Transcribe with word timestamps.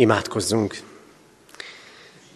Imádkozzunk! 0.00 0.76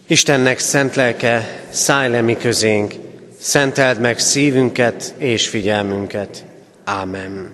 Istennek 0.07 0.59
szent 0.59 0.95
lelke, 0.95 1.63
szállj 1.69 2.09
le 2.09 2.21
mi 2.21 2.37
közénk, 2.37 2.93
szenteld 3.39 3.99
meg 3.99 4.19
szívünket 4.19 5.13
és 5.17 5.47
figyelmünket. 5.47 6.43
Ámen. 6.83 7.53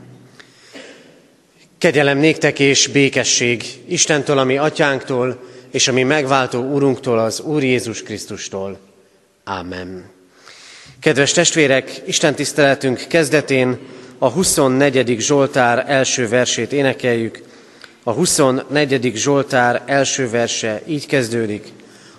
Kegyelem 1.78 2.18
néktek 2.18 2.60
és 2.60 2.88
békesség 2.88 3.64
Istentől, 3.88 4.38
ami 4.38 4.58
atyánktól, 4.58 5.44
és 5.70 5.88
ami 5.88 6.04
megváltó 6.04 6.62
Úrunktól, 6.62 7.20
az 7.20 7.40
Úr 7.40 7.64
Jézus 7.64 8.04
Krisztustól. 8.04 8.80
Ámen. 9.44 10.10
Kedves 11.00 11.32
testvérek, 11.32 12.02
Isten 12.06 12.36
tiszteletünk 12.36 13.06
kezdetén 13.08 13.80
a 14.18 14.30
24. 14.30 15.20
Zsoltár 15.20 15.86
első 15.88 16.28
versét 16.28 16.72
énekeljük, 16.72 17.50
a 18.04 18.12
24. 18.12 19.12
Zsoltár 19.16 19.82
első 19.86 20.30
verse 20.30 20.82
így 20.86 21.06
kezdődik. 21.06 21.74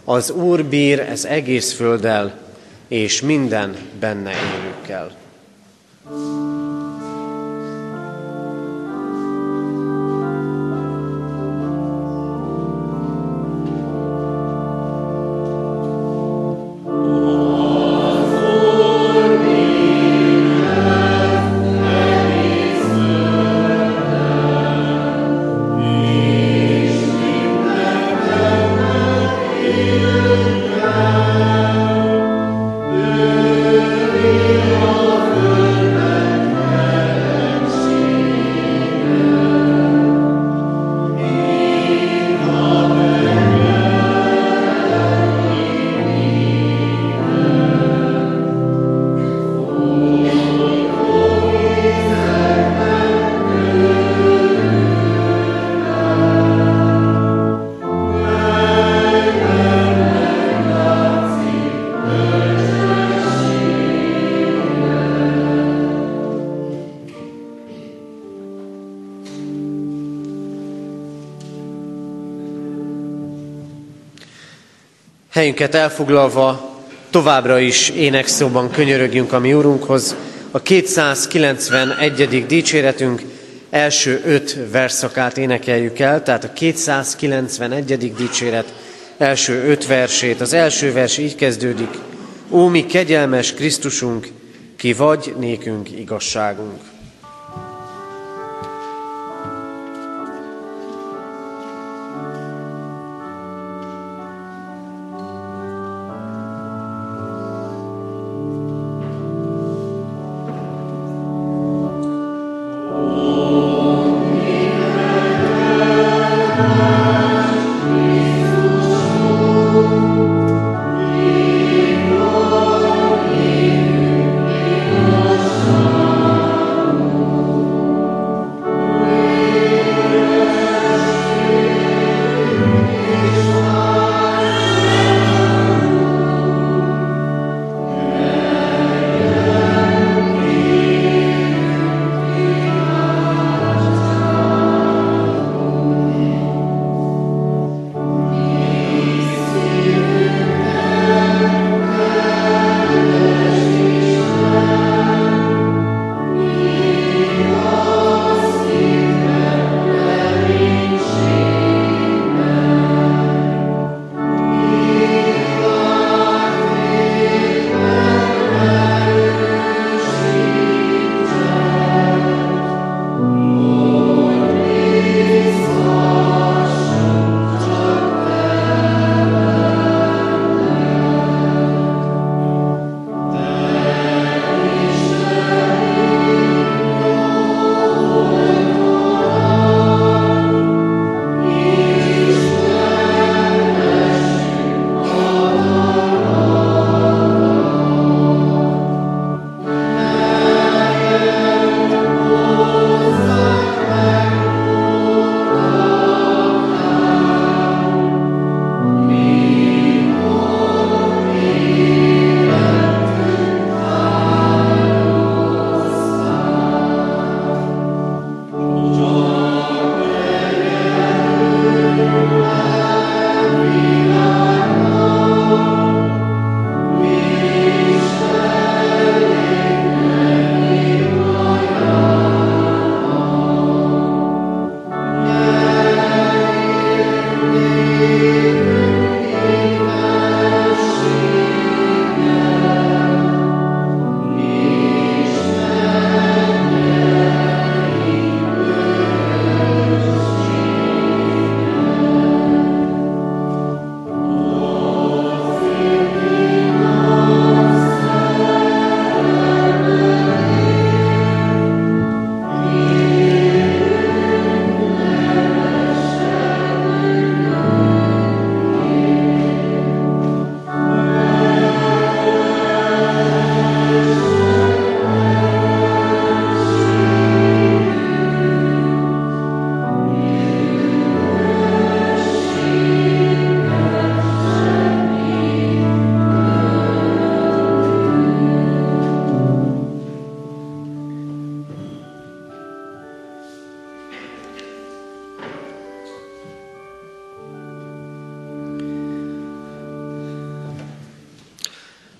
Az 0.05 0.31
Úr 0.31 0.65
bír 0.65 1.01
ez 1.01 1.25
egész 1.25 1.73
földdel, 1.73 2.39
és 2.89 3.21
minden 3.21 3.77
benne 4.01 4.31
élőkkel. 4.31 5.11
Helyünket 75.33 75.75
elfoglalva 75.75 76.79
továbbra 77.11 77.59
is 77.59 77.89
énekszóban 77.89 78.71
könyörögjünk 78.71 79.33
a 79.33 79.39
mi 79.39 79.55
Úrunkhoz. 79.55 80.17
A 80.51 80.63
291. 80.63 82.47
dicséretünk 82.47 83.23
első 83.71 84.23
öt 84.25 84.57
verszakát 84.71 85.39
énekeljük 85.39 85.99
el, 85.99 86.23
tehát 86.23 86.45
a 86.45 86.53
291. 86.53 88.15
dicséret 88.15 88.75
első 89.19 89.63
öt 89.65 89.87
versét. 89.87 90.41
Az 90.41 90.53
első 90.53 90.93
vers 90.93 91.19
így 91.19 91.35
kezdődik. 91.35 91.99
Ó, 92.51 92.67
mi 92.67 92.87
kegyelmes 92.87 93.55
Krisztusunk, 93.55 94.29
ki 94.77 94.93
vagy 94.93 95.35
nékünk 95.39 95.91
igazságunk. 95.91 96.92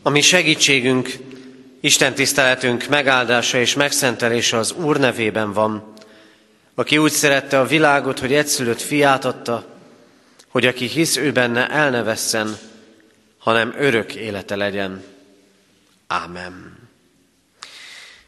Ami 0.05 0.21
segítségünk, 0.21 1.11
Isten 1.81 2.15
tiszteletünk 2.15 2.87
megáldása 2.89 3.59
és 3.59 3.75
megszentelése 3.75 4.57
az 4.57 4.73
Úr 4.73 4.99
nevében 4.99 5.53
van, 5.53 5.95
aki 6.75 6.99
úgy 6.99 7.11
szerette 7.11 7.61
a 7.61 7.67
világot, 7.67 8.19
hogy 8.19 8.33
egyszülött 8.33 8.81
fiát 8.81 9.25
adta, 9.25 9.67
hogy 10.49 10.67
aki 10.67 10.87
hisz 10.87 11.17
ő 11.17 11.33
benne, 11.33 11.69
el 11.69 11.91
ne 11.91 12.03
vesszen, 12.03 12.59
hanem 13.39 13.75
örök 13.79 14.15
élete 14.15 14.57
legyen. 14.57 15.05
Ámen. 16.07 16.79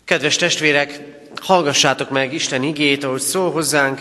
Kedves 0.05 0.37
testvérek, 0.37 1.01
hallgassátok 1.43 2.11
meg 2.11 2.33
Isten 2.33 2.63
igét, 2.63 3.05
ahogy 3.05 3.21
szól 3.21 3.51
hozzánk 3.51 4.01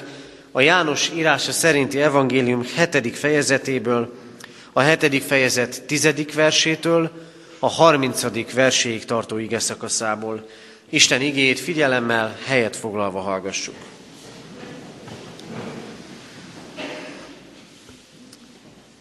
a 0.52 0.62
János 0.62 1.12
írása 1.16 1.52
szerinti 1.52 2.02
evangélium 2.02 2.66
hetedik 2.76 3.16
fejezetéből, 3.16 4.14
a 4.74 4.82
hetedik 4.82 5.24
fejezet 5.24 5.84
tizedik 5.84 6.34
versétől, 6.34 7.32
a 7.64 7.68
harmincadik 7.68 8.54
verséig 8.54 9.06
tartó 9.06 9.38
ige 9.38 9.60
szakaszából. 9.60 10.50
Isten 10.90 11.22
igét 11.22 11.60
figyelemmel, 11.60 12.38
helyet 12.46 12.76
foglalva 12.76 13.20
hallgassuk. 13.20 13.76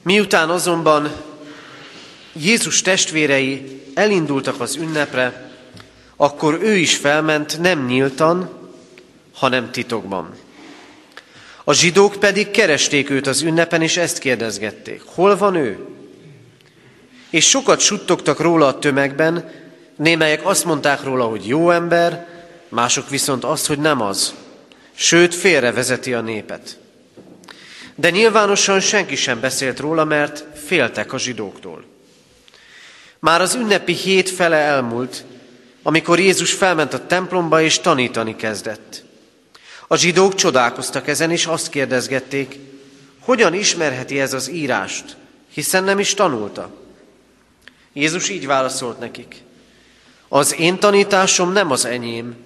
Miután 0.02 0.50
azonban 0.50 1.12
Jézus 2.32 2.82
testvérei 2.82 3.82
elindultak 3.94 4.60
az 4.60 4.76
ünnepre, 4.76 5.50
akkor 6.16 6.58
ő 6.62 6.76
is 6.76 6.96
felment 6.96 7.60
nem 7.60 7.84
nyíltan, 7.84 8.50
hanem 9.34 9.70
titokban. 9.70 10.34
A 11.64 11.72
zsidók 11.72 12.14
pedig 12.14 12.50
keresték 12.50 13.10
őt 13.10 13.26
az 13.26 13.42
ünnepen, 13.42 13.82
és 13.82 13.96
ezt 13.96 14.18
kérdezgették. 14.18 15.02
Hol 15.04 15.36
van 15.36 15.54
ő? 15.54 15.91
És 17.32 17.48
sokat 17.48 17.80
suttogtak 17.80 18.40
róla 18.40 18.66
a 18.66 18.78
tömegben, 18.78 19.50
némelyek 19.96 20.46
azt 20.46 20.64
mondták 20.64 21.02
róla, 21.02 21.24
hogy 21.24 21.46
jó 21.46 21.70
ember, 21.70 22.26
mások 22.68 23.10
viszont 23.10 23.44
azt, 23.44 23.66
hogy 23.66 23.78
nem 23.78 24.00
az. 24.00 24.34
Sőt, 24.94 25.34
félrevezeti 25.34 26.14
a 26.14 26.20
népet. 26.20 26.78
De 27.94 28.10
nyilvánosan 28.10 28.80
senki 28.80 29.16
sem 29.16 29.40
beszélt 29.40 29.80
róla, 29.80 30.04
mert 30.04 30.44
féltek 30.66 31.12
a 31.12 31.18
zsidóktól. 31.18 31.84
Már 33.18 33.40
az 33.40 33.54
ünnepi 33.54 33.92
hét 33.92 34.30
fele 34.30 34.56
elmúlt, 34.56 35.24
amikor 35.82 36.18
Jézus 36.18 36.52
felment 36.52 36.94
a 36.94 37.06
templomba 37.06 37.62
és 37.62 37.78
tanítani 37.78 38.36
kezdett. 38.36 39.04
A 39.86 39.96
zsidók 39.96 40.34
csodálkoztak 40.34 41.08
ezen, 41.08 41.30
és 41.30 41.46
azt 41.46 41.68
kérdezgették, 41.68 42.58
hogyan 43.18 43.54
ismerheti 43.54 44.20
ez 44.20 44.32
az 44.32 44.50
írást, 44.50 45.16
hiszen 45.52 45.84
nem 45.84 45.98
is 45.98 46.14
tanulta. 46.14 46.81
Jézus 47.92 48.28
így 48.28 48.46
válaszolt 48.46 48.98
nekik, 48.98 49.42
az 50.28 50.58
én 50.58 50.78
tanításom 50.78 51.52
nem 51.52 51.70
az 51.70 51.84
enyém, 51.84 52.36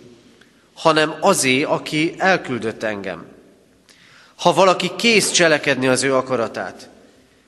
hanem 0.75 1.15
azé, 1.21 1.63
aki 1.63 2.15
elküldött 2.19 2.83
engem. 2.83 3.27
Ha 4.37 4.53
valaki 4.53 4.91
kész 4.97 5.31
cselekedni 5.31 5.89
az 5.89 6.03
ő 6.03 6.15
akaratát, 6.15 6.89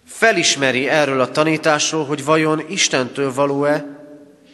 felismeri 0.07 0.89
erről 0.89 1.21
a 1.21 1.31
tanításról, 1.31 2.05
hogy 2.05 2.25
vajon 2.25 2.65
Istentől 2.69 3.35
való-e, 3.35 3.87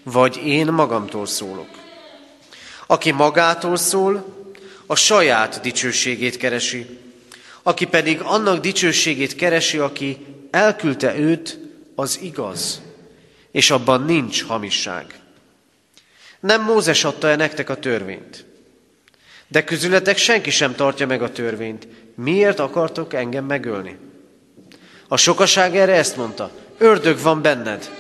vagy 0.03 0.47
én 0.47 0.67
magamtól 0.67 1.27
szólok. 1.27 1.69
Aki 2.87 3.11
magától 3.11 3.77
szól, 3.77 4.25
a 4.87 4.95
saját 4.95 5.61
dicsőségét 5.61 6.37
keresi, 6.37 6.99
aki 7.63 7.85
pedig 7.85 8.21
annak 8.21 8.61
dicsőségét 8.61 9.35
keresi, 9.35 9.79
aki 9.79 10.27
elküldte 10.51 11.19
őt, 11.19 11.59
az 11.95 12.19
igaz, 12.23 12.81
és 13.55 13.71
abban 13.71 14.03
nincs 14.03 14.45
hamisság. 14.45 15.15
Nem 16.41 16.63
Mózes 16.63 17.05
adta 17.05 17.29
-e 17.29 17.37
nektek 17.37 17.71
a 17.71 17.77
törvényt? 17.77 18.45
De 19.49 19.65
közületek 19.65 20.17
senki 20.17 20.51
sem 20.51 20.75
tartja 20.75 21.07
meg 21.07 21.23
a 21.23 21.33
törvényt. 21.33 21.87
Miért 22.15 22.59
akartok 22.59 23.15
engem 23.15 23.45
megölni? 23.45 23.99
A 25.09 25.17
sokaság 25.17 25.77
erre 25.77 25.93
ezt 25.93 26.17
mondta, 26.17 26.51
ördög 26.79 27.21
van 27.21 27.43
benned. 27.43 27.91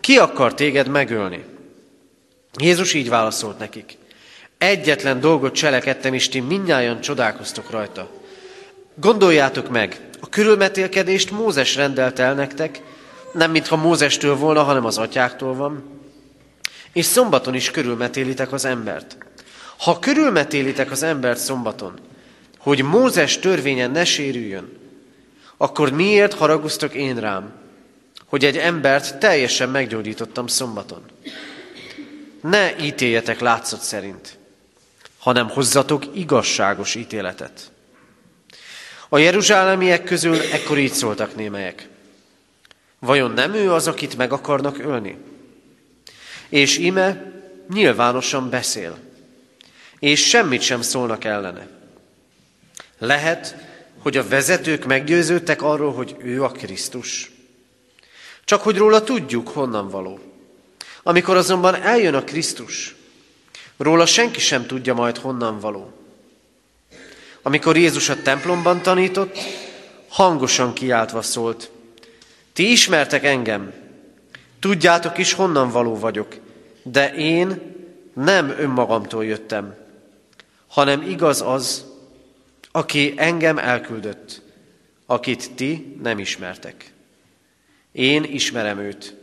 Ki 0.00 0.18
akar 0.18 0.54
téged 0.54 0.88
megölni? 0.88 1.44
Jézus 2.58 2.94
így 2.94 3.08
válaszolt 3.08 3.58
nekik. 3.58 3.96
Egyetlen 4.58 5.20
dolgot 5.20 5.54
cselekedtem, 5.54 6.14
és 6.14 6.28
ti 6.28 6.40
mindnyájan 6.40 7.00
csodálkoztok 7.00 7.70
rajta. 7.70 8.10
Gondoljátok 8.94 9.68
meg, 9.68 10.00
a 10.20 10.28
körülmetélkedést 10.28 11.30
Mózes 11.30 11.74
rendelt 11.74 12.18
el 12.18 12.34
nektek, 12.34 12.80
nem 13.36 13.50
mintha 13.50 13.76
Mózestől 13.76 14.36
volna, 14.36 14.62
hanem 14.62 14.84
az 14.84 14.98
atyáktól 14.98 15.54
van. 15.54 15.84
És 16.92 17.04
szombaton 17.04 17.54
is 17.54 17.70
körülmetélitek 17.70 18.52
az 18.52 18.64
embert. 18.64 19.16
Ha 19.76 19.98
körülmetélitek 19.98 20.90
az 20.90 21.02
embert 21.02 21.38
szombaton, 21.38 22.00
hogy 22.58 22.82
Mózes 22.82 23.38
törvényen 23.38 23.90
ne 23.90 24.04
sérüljön, 24.04 24.78
akkor 25.56 25.90
miért 25.90 26.34
haraguztok 26.34 26.94
én 26.94 27.20
rám, 27.20 27.52
hogy 28.26 28.44
egy 28.44 28.56
embert 28.56 29.18
teljesen 29.18 29.68
meggyógyítottam 29.68 30.46
szombaton? 30.46 31.02
Ne 32.40 32.84
ítéljetek 32.84 33.40
látszat 33.40 33.80
szerint, 33.80 34.38
hanem 35.18 35.48
hozzatok 35.48 36.04
igazságos 36.14 36.94
ítéletet. 36.94 37.70
A 39.08 39.18
jeruzsálemiek 39.18 40.04
közül 40.04 40.40
ekkor 40.40 40.78
így 40.78 40.92
szóltak 40.92 41.36
némelyek. 41.36 41.88
Vajon 42.98 43.30
nem 43.30 43.54
ő 43.54 43.72
az, 43.72 43.86
akit 43.86 44.16
meg 44.16 44.32
akarnak 44.32 44.78
ölni? 44.78 45.16
És 46.48 46.78
ime 46.78 47.32
nyilvánosan 47.72 48.50
beszél, 48.50 48.98
és 49.98 50.28
semmit 50.28 50.60
sem 50.60 50.82
szólnak 50.82 51.24
ellene. 51.24 51.68
Lehet, 52.98 53.56
hogy 53.98 54.16
a 54.16 54.28
vezetők 54.28 54.84
meggyőződtek 54.84 55.62
arról, 55.62 55.92
hogy 55.92 56.16
ő 56.18 56.42
a 56.42 56.50
Krisztus. 56.50 57.30
Csak 58.44 58.62
hogy 58.62 58.76
róla 58.76 59.02
tudjuk, 59.02 59.48
honnan 59.48 59.88
való. 59.88 60.18
Amikor 61.02 61.36
azonban 61.36 61.74
eljön 61.74 62.14
a 62.14 62.24
Krisztus, 62.24 62.94
róla 63.76 64.06
senki 64.06 64.40
sem 64.40 64.66
tudja 64.66 64.94
majd 64.94 65.16
honnan 65.16 65.58
való. 65.58 65.92
Amikor 67.42 67.76
Jézus 67.76 68.08
a 68.08 68.22
templomban 68.22 68.82
tanított, 68.82 69.38
hangosan 70.08 70.72
kiáltva 70.72 71.22
szólt, 71.22 71.70
ti 72.56 72.70
ismertek 72.70 73.24
engem, 73.24 73.72
tudjátok 74.58 75.18
is, 75.18 75.32
honnan 75.32 75.70
való 75.70 75.98
vagyok, 75.98 76.36
de 76.82 77.14
én 77.14 77.74
nem 78.12 78.48
önmagamtól 78.48 79.24
jöttem, 79.24 79.74
hanem 80.66 81.02
igaz 81.02 81.42
az, 81.42 81.84
aki 82.72 83.14
engem 83.16 83.58
elküldött, 83.58 84.42
akit 85.06 85.54
ti 85.54 85.96
nem 86.02 86.18
ismertek. 86.18 86.92
Én 87.92 88.24
ismerem 88.24 88.78
őt, 88.78 89.14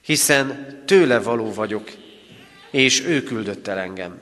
hiszen 0.00 0.78
tőle 0.86 1.20
való 1.20 1.52
vagyok, 1.52 1.90
és 2.70 3.04
ő 3.04 3.22
küldött 3.22 3.66
el 3.66 3.78
engem. 3.78 4.18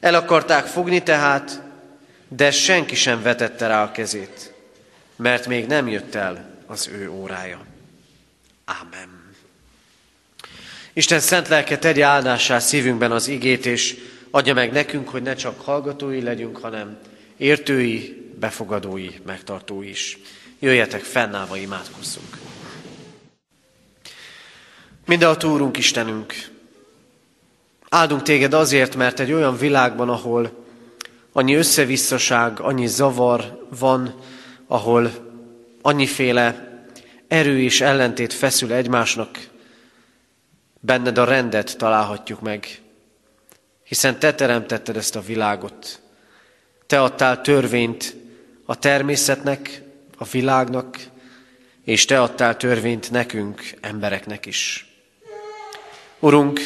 El 0.00 0.14
akarták 0.14 0.66
fogni 0.66 1.02
tehát, 1.02 1.62
de 2.28 2.50
senki 2.50 2.94
sem 2.94 3.22
vetette 3.22 3.66
rá 3.66 3.82
a 3.82 3.90
kezét, 3.90 4.52
mert 5.16 5.46
még 5.46 5.66
nem 5.66 5.88
jött 5.88 6.14
el 6.14 6.55
az 6.66 6.88
ő 6.88 7.10
órája. 7.10 7.64
Ámen. 8.64 9.24
Isten 10.92 11.20
szent 11.20 11.48
lelke 11.48 11.78
tegye 11.78 12.04
áldásá 12.04 12.58
szívünkben 12.58 13.12
az 13.12 13.28
igét, 13.28 13.66
és 13.66 13.96
adja 14.30 14.54
meg 14.54 14.72
nekünk, 14.72 15.08
hogy 15.08 15.22
ne 15.22 15.34
csak 15.34 15.60
hallgatói 15.60 16.22
legyünk, 16.22 16.56
hanem 16.56 16.98
értői, 17.36 18.30
befogadói, 18.40 19.08
megtartói 19.26 19.88
is. 19.88 20.18
Jöjjetek 20.58 21.02
fennállva, 21.02 21.56
imádkozzunk. 21.56 22.38
a 25.06 25.46
Úrunk 25.46 25.76
Istenünk, 25.76 26.34
áldunk 27.88 28.22
téged 28.22 28.54
azért, 28.54 28.96
mert 28.96 29.20
egy 29.20 29.32
olyan 29.32 29.56
világban, 29.56 30.08
ahol 30.08 30.64
annyi 31.32 31.54
összevisszaság, 31.54 32.60
annyi 32.60 32.86
zavar 32.86 33.66
van, 33.78 34.14
ahol 34.66 35.25
annyiféle 35.86 36.68
erő 37.28 37.60
és 37.60 37.80
ellentét 37.80 38.32
feszül 38.32 38.72
egymásnak, 38.72 39.38
benned 40.80 41.18
a 41.18 41.24
rendet 41.24 41.76
találhatjuk 41.78 42.40
meg, 42.40 42.80
hiszen 43.82 44.18
te 44.18 44.34
teremtetted 44.34 44.96
ezt 44.96 45.16
a 45.16 45.20
világot. 45.20 46.00
Te 46.86 47.02
adtál 47.02 47.40
törvényt 47.40 48.16
a 48.64 48.78
természetnek, 48.78 49.82
a 50.18 50.24
világnak, 50.24 50.98
és 51.84 52.04
te 52.04 52.20
adtál 52.20 52.56
törvényt 52.56 53.10
nekünk, 53.10 53.62
embereknek 53.80 54.46
is. 54.46 54.86
Urunk, 56.18 56.60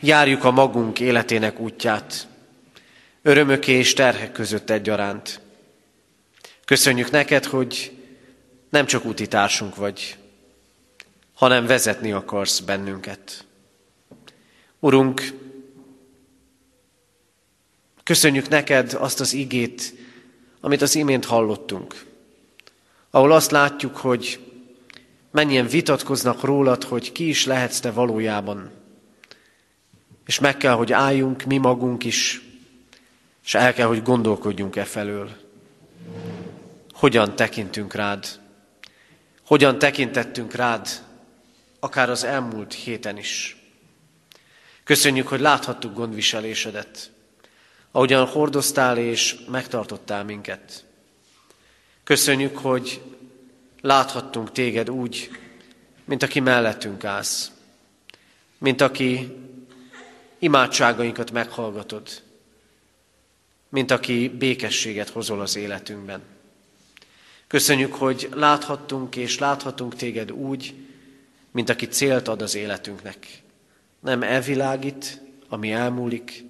járjuk 0.00 0.44
a 0.44 0.50
magunk 0.50 1.00
életének 1.00 1.58
útját, 1.58 2.26
örömöké 3.22 3.72
és 3.72 3.92
terhek 3.92 4.32
között 4.32 4.70
egyaránt. 4.70 5.40
Köszönjük 6.64 7.10
neked, 7.10 7.44
hogy 7.44 7.99
nem 8.70 8.86
csak 8.86 9.04
úti 9.04 9.26
társunk 9.26 9.76
vagy, 9.76 10.16
hanem 11.34 11.66
vezetni 11.66 12.12
akarsz 12.12 12.60
bennünket. 12.60 13.44
Urunk, 14.78 15.22
köszönjük 18.02 18.48
neked 18.48 18.92
azt 18.92 19.20
az 19.20 19.32
igét, 19.32 19.94
amit 20.60 20.82
az 20.82 20.94
imént 20.94 21.24
hallottunk, 21.24 22.04
ahol 23.10 23.32
azt 23.32 23.50
látjuk, 23.50 23.96
hogy 23.96 24.38
mennyien 25.30 25.66
vitatkoznak 25.66 26.42
rólad, 26.42 26.84
hogy 26.84 27.12
ki 27.12 27.28
is 27.28 27.46
lehetsz 27.46 27.80
te 27.80 27.90
valójában. 27.90 28.70
És 30.26 30.38
meg 30.38 30.56
kell, 30.56 30.74
hogy 30.74 30.92
álljunk 30.92 31.44
mi 31.44 31.58
magunk 31.58 32.04
is, 32.04 32.42
és 33.44 33.54
el 33.54 33.74
kell, 33.74 33.86
hogy 33.86 34.02
gondolkodjunk 34.02 34.76
e 34.76 34.84
felől. 34.84 35.30
Hogyan 36.92 37.36
tekintünk 37.36 37.94
rád? 37.94 38.39
Hogyan 39.50 39.78
tekintettünk 39.78 40.54
rád, 40.54 40.88
akár 41.80 42.10
az 42.10 42.24
elmúlt 42.24 42.74
héten 42.74 43.16
is? 43.16 43.56
Köszönjük, 44.84 45.28
hogy 45.28 45.40
láthattuk 45.40 45.94
gondviselésedet, 45.94 47.10
ahogyan 47.90 48.26
hordoztál 48.26 48.98
és 48.98 49.36
megtartottál 49.48 50.24
minket. 50.24 50.84
Köszönjük, 52.04 52.58
hogy 52.58 53.02
láthattunk 53.80 54.52
téged 54.52 54.90
úgy, 54.90 55.30
mint 56.04 56.22
aki 56.22 56.40
mellettünk 56.40 57.04
állsz, 57.04 57.50
mint 58.58 58.80
aki 58.80 59.36
imádságainkat 60.38 61.30
meghallgatod, 61.30 62.22
mint 63.68 63.90
aki 63.90 64.28
békességet 64.28 65.08
hozol 65.08 65.40
az 65.40 65.56
életünkben. 65.56 66.29
Köszönjük, 67.50 67.94
hogy 67.94 68.28
láthattunk 68.34 69.16
és 69.16 69.38
láthatunk 69.38 69.94
téged 69.94 70.32
úgy, 70.32 70.74
mint 71.50 71.68
aki 71.68 71.86
célt 71.86 72.28
ad 72.28 72.42
az 72.42 72.54
életünknek. 72.54 73.42
Nem 74.00 74.22
elvilágít, 74.22 75.20
ami 75.48 75.72
elmúlik, 75.72 76.44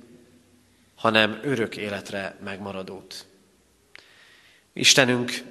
hanem 0.95 1.41
örök 1.43 1.77
életre 1.77 2.37
megmaradót. 2.45 3.27
Istenünk, 4.73 5.43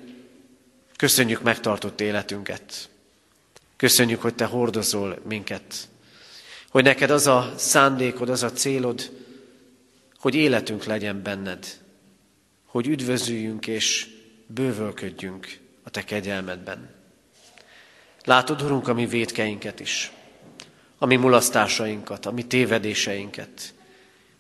köszönjük 0.96 1.42
megtartott 1.42 2.02
életünket. 2.02 2.90
Köszönjük, 3.76 4.22
hogy 4.22 4.36
Te 4.36 4.46
hordozol 4.46 5.20
minket. 5.28 5.88
Hogy 6.70 6.84
neked 6.84 7.10
az 7.10 7.28
a 7.28 7.54
szándékod, 7.58 8.30
az 8.30 8.44
a 8.44 8.52
célod, 8.52 9.12
hogy 10.20 10.36
életünk 10.36 10.84
legyen 10.84 11.22
benned. 11.22 11.80
Hogy 12.66 12.88
üdvözüljünk 12.88 13.68
és 13.68 14.18
bővölködjünk 14.54 15.58
a 15.84 15.90
Te 15.90 16.04
kegyelmedben. 16.04 16.90
Látod, 18.24 18.62
Urunk, 18.62 18.88
a 18.88 18.94
mi 18.94 19.06
védkeinket 19.06 19.80
is, 19.80 20.12
a 20.98 21.06
mi 21.06 21.16
mulasztásainkat, 21.16 22.26
a 22.26 22.32
mi 22.32 22.46
tévedéseinket, 22.46 23.74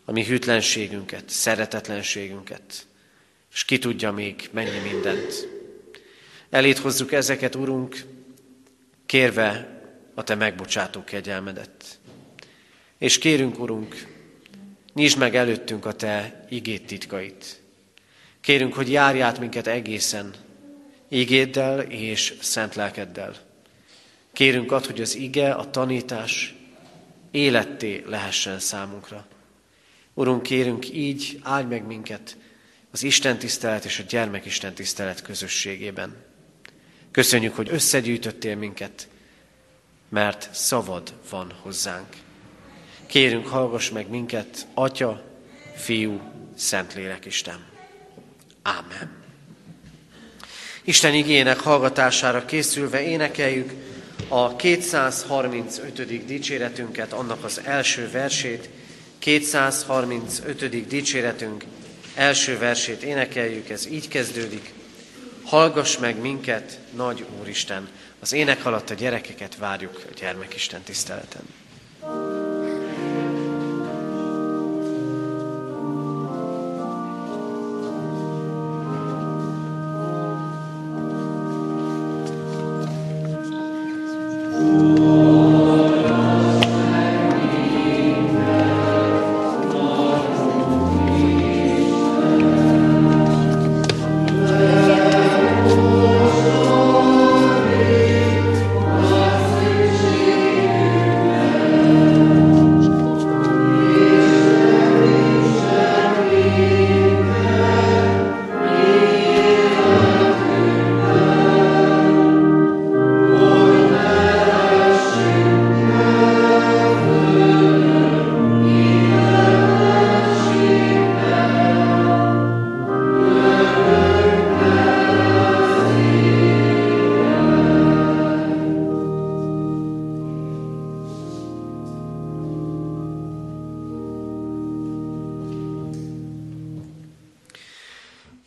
a 0.05 0.11
mi 0.11 0.25
hűtlenségünket, 0.25 1.29
szeretetlenségünket, 1.29 2.87
és 3.53 3.65
ki 3.65 3.77
tudja 3.77 4.11
még 4.11 4.49
mennyi 4.51 4.79
mindent. 4.91 5.47
Elét 6.49 6.77
hozzuk 6.77 7.11
ezeket, 7.11 7.55
Urunk, 7.55 8.05
kérve 9.05 9.81
a 10.13 10.23
Te 10.23 10.35
megbocsátó 10.35 11.03
kegyelmedet. 11.03 11.99
És 12.97 13.17
kérünk, 13.17 13.59
Urunk, 13.59 14.07
nyisd 14.93 15.17
meg 15.17 15.35
előttünk 15.35 15.85
a 15.85 15.93
Te 15.93 16.45
igét 16.49 16.85
titkait. 16.85 17.58
Kérünk, 18.41 18.73
hogy 18.73 18.91
járj 18.91 19.21
át 19.21 19.39
minket 19.39 19.67
egészen, 19.67 20.33
igéddel 21.07 21.79
és 21.79 22.33
szent 22.41 22.75
lelkeddel. 22.75 23.35
Kérünk 24.33 24.71
ad, 24.71 24.85
hogy 24.85 25.01
az 25.01 25.15
ige, 25.15 25.51
a 25.51 25.69
tanítás 25.69 26.55
életté 27.31 28.03
lehessen 28.07 28.59
számunkra. 28.59 29.27
Urunk, 30.13 30.43
kérünk 30.43 30.93
így, 30.93 31.39
áldj 31.43 31.67
meg 31.67 31.85
minket 31.85 32.37
az 32.91 33.03
Isten 33.03 33.37
tisztelet 33.37 33.85
és 33.85 33.99
a 33.99 34.03
gyermekisten 34.03 34.73
tisztelet 34.73 35.21
közösségében. 35.21 36.15
Köszönjük, 37.11 37.55
hogy 37.55 37.69
összegyűjtöttél 37.71 38.55
minket, 38.55 39.07
mert 40.09 40.49
szavad 40.53 41.13
van 41.29 41.53
hozzánk. 41.61 42.07
Kérünk, 43.05 43.47
hallgass 43.47 43.89
meg 43.89 44.09
minket, 44.09 44.67
Atya, 44.73 45.23
Fiú, 45.75 46.21
Szentlélek 46.55 47.25
Isten. 47.25 47.65
Ámen. 48.61 49.09
Isten 50.83 51.13
igének 51.13 51.59
hallgatására 51.59 52.45
készülve 52.45 53.01
énekeljük 53.01 53.71
a 54.27 54.55
235. 54.55 56.25
dicséretünket, 56.25 57.13
annak 57.13 57.43
az 57.43 57.61
első 57.63 58.09
versét, 58.11 58.69
235. 59.19 60.87
dicséretünk 60.87 61.63
első 62.15 62.57
versét 62.57 63.03
énekeljük, 63.03 63.69
ez 63.69 63.87
így 63.87 64.07
kezdődik. 64.07 64.73
Hallgass 65.43 65.97
meg 65.97 66.21
minket, 66.21 66.79
nagy 66.95 67.25
Úristen! 67.39 67.89
Az 68.19 68.33
ének 68.33 68.65
alatt 68.65 68.89
a 68.89 68.93
gyerekeket 68.93 69.57
várjuk 69.57 70.01
a 70.09 70.13
gyermekisten 70.19 70.81
tiszteleten. 70.81 71.41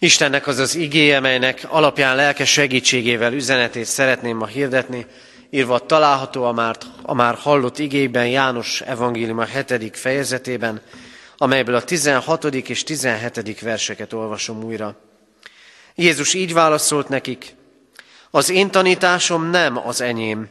Istennek 0.03 0.47
az 0.47 0.59
az 0.59 0.75
igéje, 0.75 1.21
melynek 1.21 1.67
alapján 1.69 2.17
lelke 2.17 2.45
segítségével 2.45 3.33
üzenetét 3.33 3.85
szeretném 3.85 4.37
ma 4.37 4.47
hirdetni, 4.47 5.07
írva 5.51 5.79
található 5.79 6.45
a 6.45 6.53
már, 6.53 6.77
a 7.03 7.15
már 7.15 7.35
hallott 7.35 7.79
igében 7.79 8.29
János 8.29 8.81
evangélium 8.81 9.39
a 9.39 9.45
7. 9.45 9.97
fejezetében, 9.97 10.83
amelyből 11.37 11.75
a 11.75 11.83
16. 11.83 12.45
és 12.45 12.83
17. 12.83 13.61
verseket 13.61 14.13
olvasom 14.13 14.65
újra. 14.65 14.97
Jézus 15.95 16.35
így 16.35 16.53
válaszolt 16.53 17.09
nekik, 17.09 17.55
az 18.31 18.51
én 18.51 18.71
tanításom 18.71 19.51
nem 19.51 19.87
az 19.87 20.01
enyém, 20.01 20.49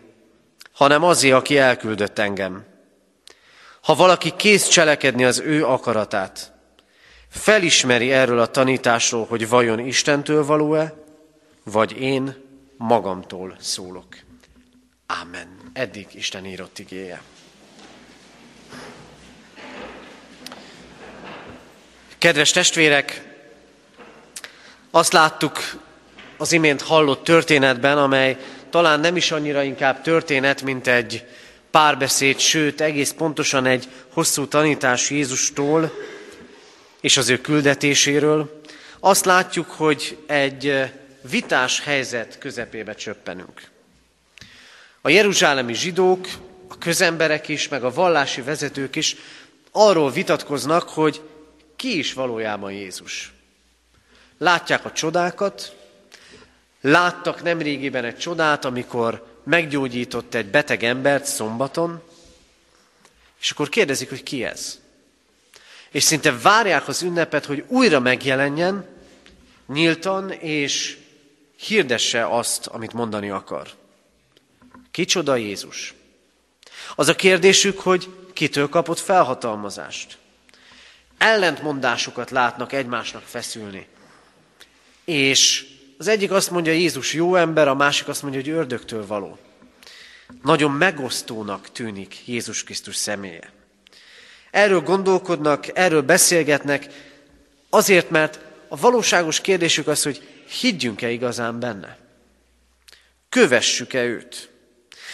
hanem 0.73 1.03
azé, 1.03 1.31
aki 1.31 1.57
elküldött 1.57 2.19
engem. 2.19 2.65
Ha 3.81 3.95
valaki 3.95 4.33
kész 4.37 4.67
cselekedni 4.67 5.25
az 5.25 5.39
ő 5.39 5.65
akaratát, 5.65 6.50
felismeri 7.31 8.11
erről 8.11 8.39
a 8.39 8.51
tanításról, 8.51 9.25
hogy 9.25 9.49
vajon 9.49 9.79
Istentől 9.79 10.45
való-e, 10.45 10.93
vagy 11.63 12.01
én 12.01 12.35
magamtól 12.77 13.55
szólok. 13.59 14.05
Ámen. 15.05 15.59
Eddig 15.73 16.07
Isten 16.11 16.45
írott 16.45 16.79
igéje. 16.79 17.21
Kedves 22.17 22.51
testvérek, 22.51 23.29
azt 24.91 25.13
láttuk 25.13 25.59
az 26.37 26.51
imént 26.51 26.81
hallott 26.81 27.23
történetben, 27.23 27.97
amely 27.97 28.37
talán 28.69 28.99
nem 28.99 29.15
is 29.15 29.31
annyira 29.31 29.63
inkább 29.63 30.01
történet, 30.01 30.61
mint 30.61 30.87
egy 30.87 31.25
párbeszéd, 31.71 32.39
sőt 32.39 32.81
egész 32.81 33.11
pontosan 33.11 33.65
egy 33.65 33.87
hosszú 34.13 34.47
tanítás 34.47 35.09
Jézustól, 35.09 35.91
és 37.01 37.17
az 37.17 37.29
ő 37.29 37.41
küldetéséről, 37.41 38.61
azt 38.99 39.25
látjuk, 39.25 39.71
hogy 39.71 40.17
egy 40.25 40.91
vitás 41.21 41.83
helyzet 41.83 42.37
közepébe 42.37 42.93
csöppenünk. 42.93 43.69
A 45.01 45.09
jeruzsálemi 45.09 45.73
zsidók, 45.73 46.27
a 46.67 46.77
közemberek 46.77 47.47
is, 47.47 47.67
meg 47.67 47.83
a 47.83 47.93
vallási 47.93 48.41
vezetők 48.41 48.95
is 48.95 49.15
arról 49.71 50.11
vitatkoznak, 50.11 50.89
hogy 50.89 51.21
ki 51.75 51.97
is 51.97 52.13
valójában 52.13 52.71
Jézus. 52.71 53.33
Látják 54.37 54.85
a 54.85 54.91
csodákat, 54.91 55.75
láttak 56.81 57.43
nemrégiben 57.43 58.05
egy 58.05 58.17
csodát, 58.17 58.65
amikor 58.65 59.27
meggyógyított 59.43 60.33
egy 60.33 60.45
beteg 60.45 60.83
embert 60.83 61.25
szombaton, 61.25 62.03
és 63.39 63.51
akkor 63.51 63.69
kérdezik, 63.69 64.09
hogy 64.09 64.23
ki 64.23 64.43
ez. 64.43 64.80
És 65.91 66.03
szinte 66.03 66.37
várják 66.37 66.87
az 66.87 67.01
ünnepet, 67.01 67.45
hogy 67.45 67.63
újra 67.67 67.99
megjelenjen, 67.99 68.85
nyíltan, 69.67 70.31
és 70.31 70.97
hirdesse 71.57 72.27
azt, 72.27 72.67
amit 72.67 72.93
mondani 72.93 73.29
akar. 73.29 73.67
Kicsoda 74.91 75.35
Jézus? 75.35 75.93
Az 76.95 77.07
a 77.07 77.15
kérdésük, 77.15 77.79
hogy 77.79 78.09
kitől 78.33 78.69
kapott 78.69 78.99
felhatalmazást. 78.99 80.17
Ellentmondásokat 81.17 82.31
látnak 82.31 82.71
egymásnak 82.71 83.23
feszülni. 83.23 83.87
És 85.05 85.65
az 85.97 86.07
egyik 86.07 86.31
azt 86.31 86.51
mondja, 86.51 86.71
Jézus 86.71 87.13
jó 87.13 87.35
ember, 87.35 87.67
a 87.67 87.75
másik 87.75 88.07
azt 88.07 88.21
mondja, 88.21 88.41
hogy 88.41 88.49
ördögtől 88.49 89.05
való. 89.05 89.37
Nagyon 90.43 90.71
megosztónak 90.71 91.71
tűnik 91.71 92.27
Jézus 92.27 92.63
Krisztus 92.63 92.95
személye. 92.95 93.60
Erről 94.51 94.81
gondolkodnak, 94.81 95.77
erről 95.77 96.01
beszélgetnek, 96.01 96.87
azért, 97.69 98.09
mert 98.09 98.39
a 98.67 98.75
valóságos 98.75 99.41
kérdésük 99.41 99.87
az, 99.87 100.03
hogy 100.03 100.43
higgyünk-e 100.59 101.09
igazán 101.09 101.59
benne? 101.59 101.97
Kövessük-e 103.29 104.03
őt? 104.03 104.49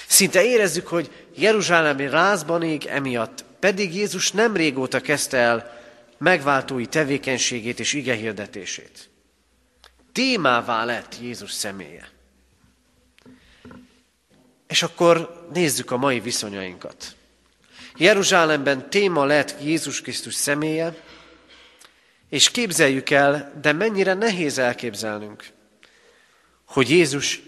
Szinte 0.08 0.44
érezzük, 0.44 0.88
hogy 0.88 1.12
Jeruzsálemi 1.36 2.10
rázban 2.10 2.64
ég 2.64 2.86
emiatt, 2.86 3.46
pedig 3.60 3.96
Jézus 3.96 4.32
nem 4.32 4.56
régóta 4.56 5.02
kezdte 5.02 5.38
el 5.38 5.78
megváltói 6.18 6.86
tevékenységét 6.86 7.80
és 7.80 7.94
igehirdetését. 7.94 9.10
Témává 10.12 10.86
lett 10.86 11.16
Jézus 11.22 11.52
személye. 11.52 12.10
És 14.68 14.84
akkor 14.84 15.48
nézzük 15.54 15.92
a 15.92 15.98
mai 15.98 16.20
viszonyainkat. 16.20 17.16
Jeruzsálemben 17.98 18.90
téma 18.90 19.26
lett 19.26 19.56
Jézus 19.62 20.02
Krisztus 20.02 20.34
személye, 20.34 20.96
és 22.30 22.52
képzeljük 22.52 23.10
el, 23.10 23.54
de 23.62 23.72
mennyire 23.72 24.14
nehéz 24.14 24.58
elképzelnünk, 24.58 25.46
hogy 26.66 26.90
Jézus 26.90 27.42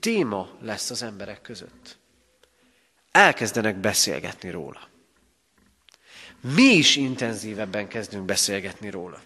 téma 0.00 0.50
lesz 0.62 0.90
az 0.90 1.02
emberek 1.02 1.40
között. 1.40 1.96
Elkezdenek 3.10 3.76
beszélgetni 3.76 4.50
róla. 4.50 4.88
Mi 6.54 6.62
is 6.62 6.96
intenzívebben 6.96 7.88
kezdünk 7.88 8.24
beszélgetni 8.24 8.90
róla. 8.90 9.22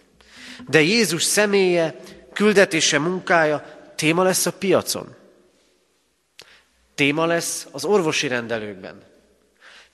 De 0.67 0.81
Jézus 0.81 1.23
személye, 1.23 1.95
küldetése, 2.33 2.99
munkája 2.99 3.91
téma 3.95 4.23
lesz 4.23 4.45
a 4.45 4.53
piacon. 4.53 5.15
Téma 6.95 7.25
lesz 7.25 7.67
az 7.71 7.85
orvosi 7.85 8.27
rendelőkben. 8.27 9.12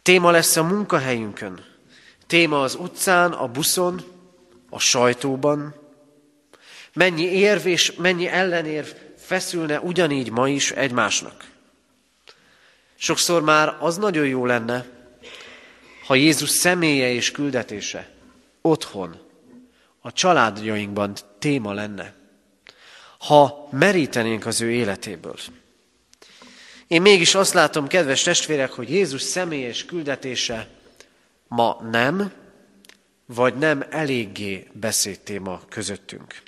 Téma 0.01 0.31
lesz 0.31 0.55
a 0.55 0.63
munkahelyünkön. 0.63 1.65
Téma 2.27 2.61
az 2.61 2.75
utcán, 2.75 3.31
a 3.31 3.47
buszon, 3.47 4.01
a 4.69 4.79
sajtóban. 4.79 5.75
Mennyi 6.93 7.23
érv 7.23 7.65
és 7.65 7.95
mennyi 7.95 8.27
ellenérv 8.27 8.87
feszülne 9.17 9.79
ugyanígy 9.79 10.31
ma 10.31 10.49
is 10.49 10.71
egymásnak. 10.71 11.45
Sokszor 12.95 13.41
már 13.41 13.77
az 13.79 13.97
nagyon 13.97 14.27
jó 14.27 14.45
lenne, 14.45 14.85
ha 16.05 16.15
Jézus 16.15 16.49
személye 16.49 17.11
és 17.11 17.31
küldetése 17.31 18.09
otthon, 18.61 19.19
a 20.01 20.11
családjainkban 20.11 21.13
téma 21.39 21.73
lenne, 21.73 22.13
ha 23.17 23.67
merítenénk 23.71 24.45
az 24.45 24.61
ő 24.61 24.71
életéből. 24.71 25.35
Én 26.89 27.01
mégis 27.01 27.35
azt 27.35 27.53
látom, 27.53 27.87
kedves 27.87 28.23
testvérek, 28.23 28.71
hogy 28.71 28.89
Jézus 28.89 29.21
személyes 29.21 29.85
küldetése 29.85 30.67
ma 31.47 31.81
nem, 31.91 32.33
vagy 33.25 33.57
nem 33.57 33.85
eléggé 33.89 34.67
beszédtéma 34.71 35.61
közöttünk. 35.69 36.41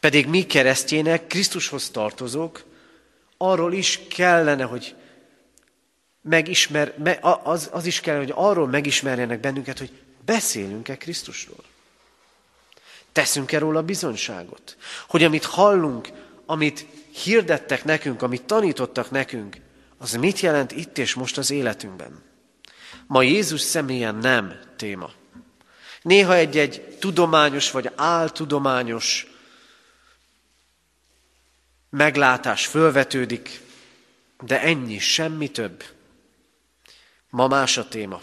Pedig 0.00 0.26
mi 0.26 0.46
keresztjének, 0.46 1.26
Krisztushoz 1.26 1.90
tartozók, 1.90 2.64
arról 3.36 3.72
is 3.72 4.00
kellene, 4.08 4.64
hogy 4.64 4.94
megismer, 6.22 7.18
az, 7.42 7.68
az 7.72 7.86
is 7.86 8.00
kellene, 8.00 8.24
hogy 8.24 8.34
arról 8.36 8.66
megismerjenek 8.66 9.40
bennünket, 9.40 9.78
hogy 9.78 9.90
beszélünk-e 10.24 10.96
Krisztusról. 10.96 11.64
Teszünk-e 13.12 13.58
róla 13.58 13.82
bizonyságot? 13.82 14.76
Hogy 15.08 15.24
amit 15.24 15.44
hallunk, 15.44 16.08
amit 16.46 16.86
hirdettek 17.12 17.84
nekünk, 17.84 18.22
amit 18.22 18.44
tanítottak 18.44 19.10
nekünk, 19.10 19.56
az 19.98 20.12
mit 20.12 20.40
jelent 20.40 20.72
itt 20.72 20.98
és 20.98 21.14
most 21.14 21.38
az 21.38 21.50
életünkben? 21.50 22.22
Ma 23.06 23.22
Jézus 23.22 23.60
személyen 23.60 24.14
nem 24.14 24.60
téma. 24.76 25.10
Néha 26.02 26.34
egy-egy 26.34 26.96
tudományos 27.00 27.70
vagy 27.70 27.90
áltudományos 27.94 29.26
meglátás 31.90 32.66
fölvetődik, 32.66 33.60
de 34.40 34.60
ennyi, 34.60 34.98
semmi 34.98 35.50
több. 35.50 35.84
Ma 37.30 37.46
más 37.46 37.76
a 37.76 37.88
téma. 37.88 38.20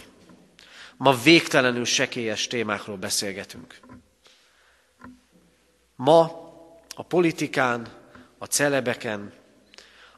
Ma 0.97 1.15
végtelenül 1.15 1.85
sekélyes 1.85 2.47
témákról 2.47 2.97
beszélgetünk. 2.97 3.79
Ma 5.95 6.21
a 6.95 7.03
politikán, 7.03 7.98
a 8.39 8.45
celebeken, 8.45 9.33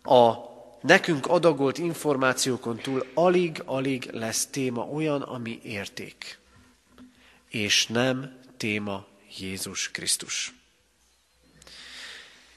a 0.04 0.34
nekünk 0.82 1.28
adagolt 1.28 1.78
információkon 1.78 2.78
túl 2.78 3.06
alig-alig 3.14 4.10
lesz 4.12 4.46
téma 4.46 4.82
olyan, 4.82 5.22
ami 5.22 5.60
érték. 5.64 6.40
És 7.50 7.88
nem 7.88 8.40
téma 8.58 9.06
Jézus 9.38 9.92
Krisztus. 9.92 10.54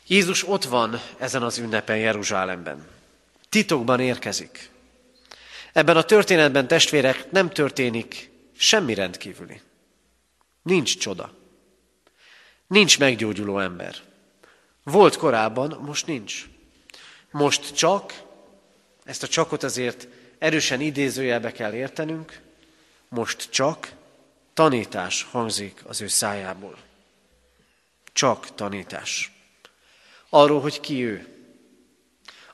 Jézus 0.07 0.49
ott 0.49 0.65
van 0.65 1.01
ezen 1.19 1.43
az 1.43 1.59
ünnepen 1.59 1.97
Jeruzsálemben. 1.97 2.87
Titokban 3.49 4.01
érkezik. 4.01 4.71
Ebben 5.73 5.97
a 5.97 6.03
történetben, 6.03 6.69
testvérek, 6.69 7.31
nem 7.31 7.51
történik 7.51 8.31
semmi 8.57 8.95
rendkívüli. 8.95 9.61
Nincs 10.63 10.99
csoda. 10.99 11.33
Nincs 12.67 12.99
meggyógyuló 12.99 13.59
ember. 13.59 13.95
Volt 14.85 15.17
korábban, 15.17 15.79
most 15.83 16.07
nincs. 16.07 16.47
Most 17.31 17.75
csak, 17.75 18.23
ezt 19.05 19.23
a 19.23 19.29
csakot 19.29 19.63
azért 19.63 20.09
erősen 20.39 20.81
idézőjelbe 20.81 21.53
kell 21.53 21.73
értenünk, 21.73 22.41
most 23.09 23.51
csak 23.51 23.93
tanítás 24.55 25.23
hangzik 25.23 25.83
az 25.87 26.01
ő 26.01 26.07
szájából. 26.07 26.77
Csak 28.13 28.55
tanítás. 28.55 29.33
Arról, 30.29 30.61
hogy 30.61 30.81
ki 30.81 31.05
ő. 31.05 31.27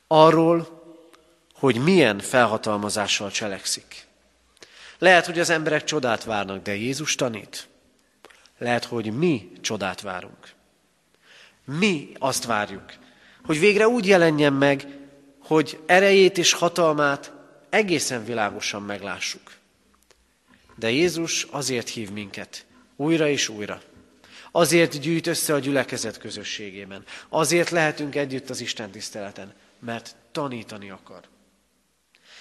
Arról, 0.07 0.83
hogy 1.55 1.77
milyen 1.77 2.19
felhatalmazással 2.19 3.31
cselekszik. 3.31 4.07
Lehet, 4.99 5.27
hogy 5.27 5.39
az 5.39 5.51
emberek 5.51 5.85
csodát 5.85 6.25
várnak, 6.25 6.63
de 6.63 6.75
Jézus 6.75 7.15
tanít. 7.15 7.69
Lehet, 8.59 8.85
hogy 8.85 9.13
mi 9.13 9.53
csodát 9.61 10.01
várunk. 10.01 10.53
Mi 11.65 12.13
azt 12.19 12.45
várjuk, 12.45 12.85
hogy 13.45 13.59
végre 13.59 13.89
úgy 13.89 14.07
jelenjen 14.07 14.53
meg, 14.53 14.87
hogy 15.39 15.81
erejét 15.87 16.39
és 16.39 16.53
hatalmát 16.53 17.33
egészen 17.69 18.25
világosan 18.25 18.83
meglássuk. 18.83 19.53
De 20.77 20.91
Jézus 20.91 21.47
azért 21.51 21.89
hív 21.89 22.11
minket 22.11 22.67
újra 22.97 23.29
és 23.29 23.49
újra. 23.49 23.83
Azért 24.53 25.01
gyűjt 25.01 25.27
össze 25.27 25.55
a 25.55 25.59
gyülekezet 25.59 26.19
közösségében. 26.19 27.05
Azért 27.29 27.71
lehetünk 27.71 28.15
együtt 28.15 28.51
az 28.51 28.61
Isten 28.61 28.91
tiszteleten, 28.91 29.55
mert 29.79 30.17
tanítani 30.33 30.91
akar. 30.91 31.21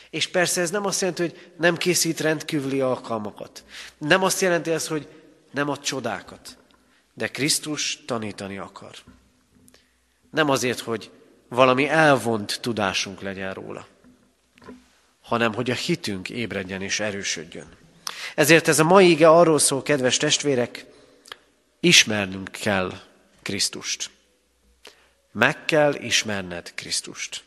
És 0.10 0.28
persze 0.28 0.62
ez 0.62 0.70
nem 0.70 0.86
azt 0.86 1.00
jelenti, 1.00 1.22
hogy 1.22 1.52
nem 1.58 1.78
készít 1.78 2.20
rendkívüli 2.20 2.82
alkalmakat. 2.82 3.64
Nem 3.98 4.24
azt 4.24 4.42
jelenti 4.42 4.72
ez, 4.72 4.88
hogy 4.88 5.08
nem 5.52 5.70
ad 5.70 5.80
csodákat. 5.80 6.58
De 7.20 7.28
Krisztus 7.28 8.00
tanítani 8.06 8.58
akar. 8.58 8.92
Nem 10.32 10.50
azért, 10.50 10.80
hogy 10.80 11.12
valami 11.48 11.88
elvont 11.88 12.60
tudásunk 12.62 13.22
legyen 13.22 13.54
róla, 13.54 13.88
hanem 15.22 15.54
hogy 15.54 15.70
a 15.70 15.74
hitünk 15.74 16.30
ébredjen 16.30 16.82
és 16.82 17.00
erősödjön. 17.00 17.68
Ezért 18.36 18.68
ez 18.68 18.80
a 18.80 18.84
mai 18.84 19.10
ige 19.10 19.30
arról 19.30 19.60
szól, 19.60 19.82
kedves 19.82 20.18
testvérek, 20.18 20.86
ismernünk 21.80 22.52
kell 22.52 22.92
Krisztust. 23.42 24.10
Meg 25.32 25.66
kell 25.66 25.94
ismerned 25.94 26.72
Krisztust. 26.76 27.44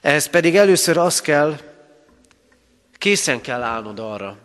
Ehhez 0.00 0.26
pedig 0.26 0.56
először 0.56 0.96
az 0.96 1.20
kell, 1.20 1.58
készen 2.92 3.40
kell 3.40 3.62
állnod 3.62 3.98
arra, 3.98 4.38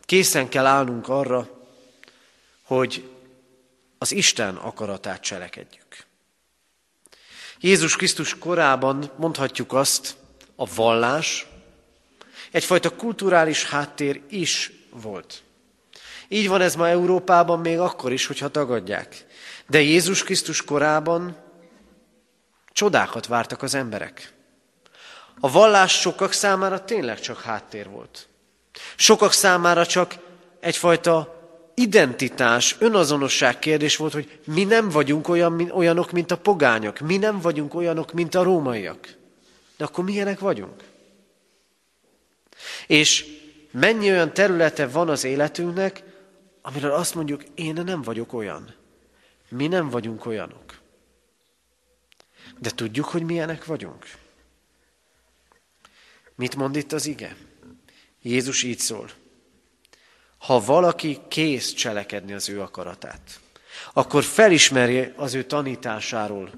készen 0.00 0.48
kell 0.48 0.66
állnunk 0.66 1.08
arra, 1.08 1.48
hogy 2.62 3.10
az 4.02 4.12
Isten 4.12 4.56
akaratát 4.56 5.20
cselekedjük. 5.20 6.06
Jézus 7.60 7.96
Krisztus 7.96 8.38
korában 8.38 9.10
mondhatjuk 9.16 9.72
azt, 9.72 10.16
a 10.56 10.74
vallás 10.74 11.46
egyfajta 12.50 12.96
kulturális 12.96 13.64
háttér 13.64 14.20
is 14.28 14.72
volt. 14.90 15.42
Így 16.28 16.48
van 16.48 16.60
ez 16.60 16.74
ma 16.74 16.88
Európában 16.88 17.60
még 17.60 17.78
akkor 17.78 18.12
is, 18.12 18.26
hogyha 18.26 18.48
tagadják. 18.48 19.26
De 19.66 19.80
Jézus 19.80 20.22
Krisztus 20.22 20.64
korában 20.64 21.36
csodákat 22.72 23.26
vártak 23.26 23.62
az 23.62 23.74
emberek. 23.74 24.32
A 25.40 25.50
vallás 25.50 26.00
sokak 26.00 26.32
számára 26.32 26.84
tényleg 26.84 27.20
csak 27.20 27.40
háttér 27.40 27.88
volt. 27.88 28.28
Sokak 28.96 29.32
számára 29.32 29.86
csak 29.86 30.14
egyfajta 30.60 31.41
identitás, 31.74 32.76
önazonosság 32.78 33.58
kérdés 33.58 33.96
volt, 33.96 34.12
hogy 34.12 34.40
mi 34.46 34.64
nem 34.64 34.88
vagyunk 34.88 35.28
olyan, 35.28 35.70
olyanok, 35.70 36.12
mint 36.12 36.30
a 36.30 36.38
pogányok, 36.38 36.98
mi 36.98 37.16
nem 37.16 37.40
vagyunk 37.40 37.74
olyanok, 37.74 38.12
mint 38.12 38.34
a 38.34 38.42
rómaiak. 38.42 39.16
De 39.76 39.84
akkor 39.84 40.04
milyenek 40.04 40.38
vagyunk? 40.38 40.82
És 42.86 43.26
mennyi 43.70 44.10
olyan 44.10 44.32
területe 44.32 44.86
van 44.86 45.08
az 45.08 45.24
életünknek, 45.24 46.02
amiről 46.62 46.92
azt 46.92 47.14
mondjuk, 47.14 47.42
én 47.54 47.74
nem 47.84 48.02
vagyok 48.02 48.32
olyan. 48.32 48.74
Mi 49.48 49.66
nem 49.66 49.90
vagyunk 49.90 50.26
olyanok. 50.26 50.80
De 52.58 52.70
tudjuk, 52.70 53.04
hogy 53.04 53.22
milyenek 53.22 53.64
vagyunk. 53.64 54.06
Mit 56.34 56.56
mond 56.56 56.76
itt 56.76 56.92
az 56.92 57.06
ige? 57.06 57.36
Jézus 58.22 58.62
így 58.62 58.78
szól. 58.78 59.10
Ha 60.42 60.60
valaki 60.60 61.18
kész 61.28 61.72
cselekedni 61.72 62.32
az 62.32 62.48
ő 62.48 62.60
akaratát, 62.60 63.40
akkor 63.92 64.24
felismerje 64.24 65.12
az 65.16 65.34
ő 65.34 65.42
tanításáról, 65.44 66.50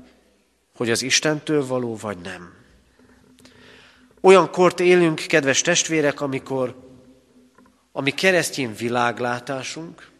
hogy 0.77 0.91
az 0.91 1.03
Istentől 1.03 1.67
való 1.67 1.97
vagy 1.97 2.19
nem. 2.19 2.55
Olyan 4.21 4.51
kort 4.51 4.81
élünk, 4.81 5.21
kedves 5.21 5.61
testvérek, 5.61 6.21
amikor 6.21 6.83
a 7.93 8.01
mi 8.01 8.11
keresztény 8.11 8.75
világlátásunk 8.77 10.11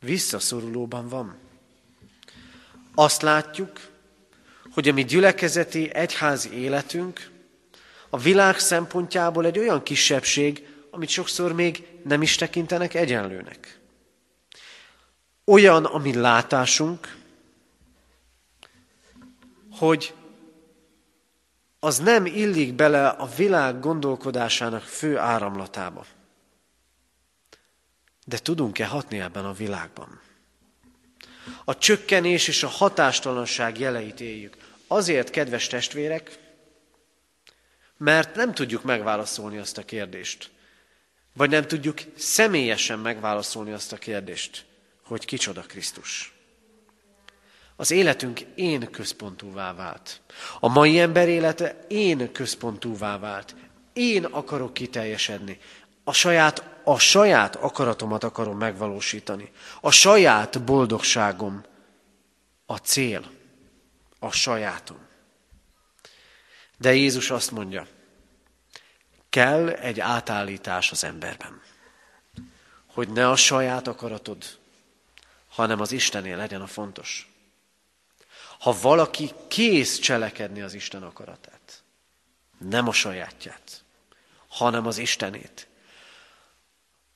visszaszorulóban 0.00 1.08
van. 1.08 1.36
Azt 2.94 3.22
látjuk, 3.22 3.80
hogy 4.72 4.88
a 4.88 4.92
mi 4.92 5.04
gyülekezeti 5.04 5.94
egyházi 5.94 6.52
életünk 6.52 7.30
a 8.10 8.18
világ 8.18 8.58
szempontjából 8.58 9.46
egy 9.46 9.58
olyan 9.58 9.82
kisebbség, 9.82 10.66
amit 10.94 11.08
sokszor 11.08 11.52
még 11.52 11.86
nem 12.04 12.22
is 12.22 12.36
tekintenek 12.36 12.94
egyenlőnek. 12.94 13.78
Olyan 15.44 15.84
a 15.84 15.98
mi 15.98 16.14
látásunk, 16.14 17.16
hogy 19.70 20.14
az 21.78 21.98
nem 21.98 22.26
illik 22.26 22.74
bele 22.74 23.08
a 23.08 23.26
világ 23.26 23.80
gondolkodásának 23.80 24.82
fő 24.82 25.18
áramlatába. 25.18 26.06
De 28.24 28.38
tudunk-e 28.38 28.86
hatni 28.86 29.20
ebben 29.20 29.44
a 29.44 29.52
világban? 29.52 30.20
A 31.64 31.78
csökkenés 31.78 32.48
és 32.48 32.62
a 32.62 32.68
hatástalanság 32.68 33.78
jeleit 33.78 34.20
éljük. 34.20 34.56
Azért, 34.86 35.30
kedves 35.30 35.66
testvérek, 35.66 36.38
mert 37.96 38.34
nem 38.34 38.54
tudjuk 38.54 38.82
megválaszolni 38.82 39.58
azt 39.58 39.78
a 39.78 39.84
kérdést. 39.84 40.50
Vagy 41.32 41.50
nem 41.50 41.66
tudjuk 41.66 41.98
személyesen 42.16 42.98
megválaszolni 42.98 43.72
azt 43.72 43.92
a 43.92 43.96
kérdést, 43.96 44.64
hogy 45.04 45.24
kicsoda 45.24 45.60
Krisztus. 45.60 46.32
Az 47.76 47.90
életünk 47.90 48.40
én 48.40 48.90
központúvá 48.90 49.74
vált. 49.74 50.20
A 50.60 50.68
mai 50.68 51.00
ember 51.00 51.28
élete 51.28 51.84
én 51.88 52.32
központúvá 52.32 53.18
vált. 53.18 53.54
Én 53.92 54.24
akarok 54.24 54.74
kiteljesedni. 54.74 55.58
A 56.04 56.12
saját, 56.12 56.64
a 56.84 56.98
saját 56.98 57.56
akaratomat 57.56 58.24
akarom 58.24 58.58
megvalósítani. 58.58 59.52
A 59.80 59.90
saját 59.90 60.62
boldogságom 60.64 61.64
a 62.66 62.76
cél. 62.76 63.30
A 64.18 64.30
sajátom. 64.30 64.98
De 66.78 66.94
Jézus 66.94 67.30
azt 67.30 67.50
mondja, 67.50 67.86
kell 69.32 69.68
egy 69.68 70.00
átállítás 70.00 70.90
az 70.90 71.04
emberben. 71.04 71.60
Hogy 72.86 73.08
ne 73.08 73.28
a 73.28 73.36
saját 73.36 73.88
akaratod, 73.88 74.44
hanem 75.48 75.80
az 75.80 75.92
Istené 75.92 76.32
legyen 76.32 76.60
a 76.60 76.66
fontos 76.66 77.32
ha 78.62 78.76
valaki 78.80 79.30
kész 79.48 79.98
cselekedni 79.98 80.60
az 80.60 80.74
Isten 80.74 81.02
akaratát. 81.02 81.82
Nem 82.58 82.88
a 82.88 82.92
sajátját, 82.92 83.84
hanem 84.48 84.86
az 84.86 84.98
Istenét. 84.98 85.68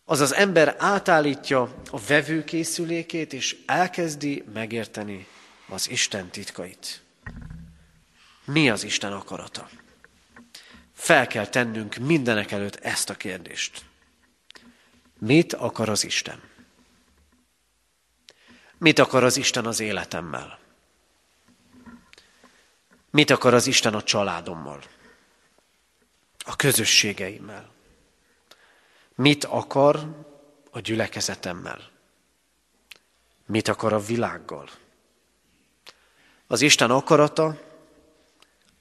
Az 0.05 0.21
az 0.21 0.35
ember 0.35 0.77
átállítja 0.79 1.63
a 1.91 2.01
vevőkészülékét, 2.07 3.33
és 3.33 3.57
elkezdi 3.67 4.45
megérteni 4.53 5.27
az 5.69 5.91
Isten 5.91 6.29
titkait. 6.29 7.03
Mi 8.45 8.71
az 8.71 8.85
Isten 8.85 9.13
akarata? 9.13 9.69
Fel 10.97 11.27
kell 11.27 11.47
tennünk 11.47 11.95
mindenek 11.97 12.51
előtt 12.51 12.77
ezt 12.77 13.11
a 13.11 13.15
kérdést. 13.15 13.85
Mit 15.19 15.53
akar 15.53 15.89
az 15.89 16.05
Isten? 16.05 16.43
Mit 18.79 18.99
akar 18.99 19.25
az 19.25 19.37
Isten 19.37 19.67
az 19.67 19.81
életemmel? 19.81 20.59
Mit 23.11 23.31
akar 23.31 23.55
az 23.55 23.67
Isten 23.67 23.95
a 23.95 24.03
családommal? 24.03 24.83
A 26.45 26.57
közösségeimmel? 26.57 27.71
Mit 29.15 29.45
akar 29.45 30.25
a 30.71 30.81
gyülekezetemmel? 30.81 31.91
Mit 33.47 33.69
akar 33.69 33.93
a 33.93 34.01
világgal? 34.01 34.71
Az 36.47 36.61
Isten 36.61 36.91
akarata 36.91 37.61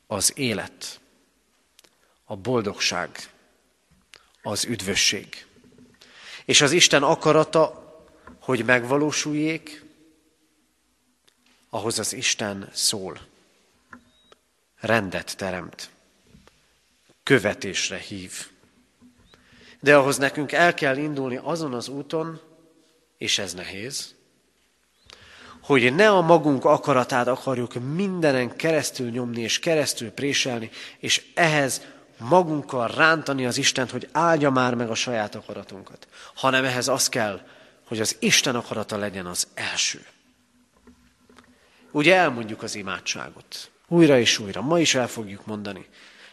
az 0.08 0.38
élet, 0.38 1.00
a 2.26 2.36
boldogság, 2.36 3.30
az 4.42 4.66
üdvösség. 4.66 5.46
És 6.46 6.62
az 6.62 6.72
Isten 6.72 7.04
akarata, 7.04 7.84
hogy 8.40 8.66
megvalósuljék, 8.66 9.84
ahhoz 11.70 12.00
az 12.00 12.14
Isten 12.14 12.70
szól 12.74 13.20
rendet 14.80 15.38
teremt, 15.38 15.90
követésre 17.24 17.98
hív. 17.98 18.48
De 19.80 19.96
ahhoz 19.96 20.18
nekünk 20.18 20.52
el 20.52 20.74
kell 20.74 20.98
indulni 20.98 21.40
azon 21.44 21.74
az 21.74 21.88
úton, 21.88 22.42
és 23.18 23.38
ez 23.38 23.54
nehéz, 23.54 24.16
hogy 25.62 25.96
ne 25.96 26.10
a 26.10 26.22
magunk 26.22 26.66
akaratát 26.66 27.28
akarjuk 27.28 27.74
mindenen 27.74 28.56
keresztül 28.56 29.10
nyomni 29.10 29.42
és 29.42 29.60
keresztül 29.60 30.12
préselni, 30.12 30.70
és 31.00 31.26
ehhez 31.34 31.82
magunkkal 32.18 32.88
rántani 32.88 33.46
az 33.46 33.58
Istent, 33.58 33.92
hogy 33.92 34.10
áldja 34.12 34.50
már 34.50 34.76
meg 34.76 34.90
a 34.90 34.96
saját 34.96 35.36
akaratunkat, 35.36 36.08
hanem 36.34 36.66
ehhez 36.66 36.88
az 36.88 37.10
kell, 37.10 37.42
hogy 37.88 38.00
az 38.00 38.16
Isten 38.20 38.56
akarata 38.56 38.98
legyen 38.98 39.26
az 39.26 39.48
első. 39.54 40.06
Ugye 41.92 42.16
elmondjuk 42.16 42.64
az 42.64 42.76
imádságot. 42.76 43.72
Újra 43.88 44.20
és 44.20 44.40
újra, 44.40 44.62
ma 44.62 44.80
is 44.80 44.96
el 44.96 45.08
fogjuk 45.08 45.46
mondani. 45.46 45.88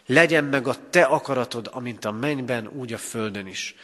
Legyen 0.05 0.43
meg 0.43 0.67
a 0.67 0.89
te 0.89 1.03
akaratod, 1.03 1.69
amint 1.71 2.05
a 2.05 2.11
mennyben, 2.11 2.67
úgy 2.67 2.93
a 2.93 2.97
földön 2.97 3.47
is. 3.47 3.75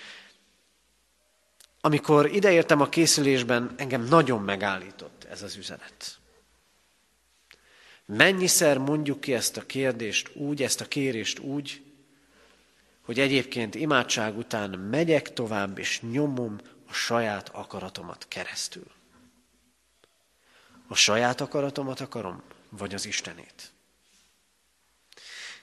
Amikor 1.82 2.34
ideértem 2.34 2.82
a 2.82 2.90
készülésben, 2.90 3.74
engem 3.78 4.04
nagyon 4.04 4.42
megállított 4.42 5.28
ez 5.30 5.42
az 5.42 5.56
üzenet. 5.56 6.18
Mennyiszer 8.06 8.78
mondjuk 8.78 9.20
ki 9.20 9.34
ezt 9.34 9.58
a 9.58 9.66
kérdést 9.66 10.36
úgy, 10.36 10.64
ezt 10.64 10.82
a 10.82 10.86
kérést 10.86 11.40
úgy, 11.40 11.82
hogy 13.10 13.20
egyébként 13.20 13.76
imádság 13.76 14.38
után 14.38 14.70
megyek 14.70 15.34
tovább, 15.34 15.78
és 15.78 16.02
nyomom 16.02 16.58
a 16.90 16.94
saját 16.94 17.50
akaratomat 17.50 18.26
keresztül. 18.28 18.92
A 20.88 20.96
saját 20.96 21.42
akaratomat 21.42 22.00
akarom, 22.00 22.42
vagy 22.70 22.94
az 22.94 23.06
Istenét. 23.06 23.72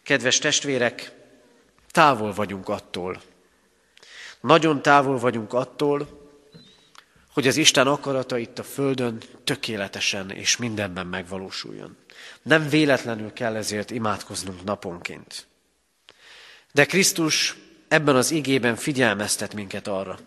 Kedves 0.02 0.38
testvérek, 0.38 1.12
távol 1.88 2.32
vagyunk 2.32 2.68
attól, 2.68 3.22
nagyon 4.40 4.82
távol 4.82 5.18
vagyunk 5.18 5.52
attól, 5.52 6.28
hogy 7.32 7.46
az 7.46 7.56
Isten 7.56 7.86
akarata 7.86 8.38
itt 8.38 8.58
a 8.58 8.64
Földön 8.64 9.22
tökéletesen 9.44 10.30
és 10.30 10.56
mindenben 10.56 11.06
megvalósuljon. 11.06 11.96
Nem 12.42 12.68
véletlenül 12.68 13.32
kell 13.32 13.56
ezért 13.56 13.90
imádkoznunk 13.90 14.64
naponként. 14.64 15.46
De 16.76 16.84
Krisztus 16.84 17.56
ebben 17.88 18.16
az 18.16 18.30
igében 18.30 18.76
figyelmeztet 18.76 19.54
minket 19.54 19.88
arra. 19.88 20.18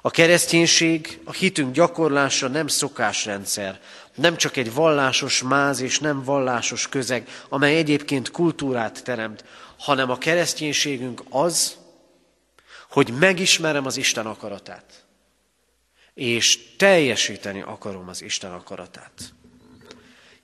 A 0.00 0.10
kereszténység, 0.10 1.20
a 1.24 1.32
hitünk 1.32 1.74
gyakorlása 1.74 2.48
nem 2.48 2.66
szokásrendszer, 2.66 3.80
nem 4.14 4.36
csak 4.36 4.56
egy 4.56 4.74
vallásos 4.74 5.42
máz 5.42 5.80
és 5.80 5.98
nem 5.98 6.22
vallásos 6.22 6.88
közeg, 6.88 7.28
amely 7.48 7.76
egyébként 7.76 8.30
kultúrát 8.30 9.04
teremt, 9.04 9.44
hanem 9.78 10.10
a 10.10 10.18
kereszténységünk 10.18 11.22
az, 11.30 11.76
hogy 12.90 13.12
megismerem 13.18 13.86
az 13.86 13.96
Isten 13.96 14.26
akaratát, 14.26 15.04
és 16.14 16.76
teljesíteni 16.76 17.60
akarom 17.60 18.08
az 18.08 18.22
Isten 18.22 18.52
akaratát. 18.52 19.32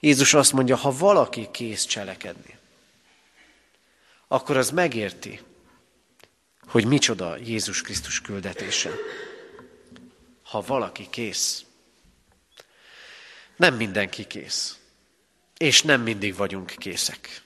Jézus 0.01 0.35
azt 0.35 0.53
mondja, 0.53 0.77
ha 0.77 0.96
valaki 0.96 1.48
kész 1.51 1.85
cselekedni, 1.85 2.61
akkor 4.32 4.56
az 4.56 4.70
megérti, 4.70 5.40
hogy 6.66 6.86
micsoda 6.86 7.36
Jézus 7.36 7.80
Krisztus 7.82 8.20
küldetése. 8.20 8.90
Ha 10.42 10.60
valaki 10.60 11.06
kész. 11.10 11.64
Nem 13.56 13.74
mindenki 13.74 14.26
kész. 14.26 14.78
És 15.56 15.82
nem 15.82 16.02
mindig 16.02 16.36
vagyunk 16.36 16.74
készek. 16.78 17.42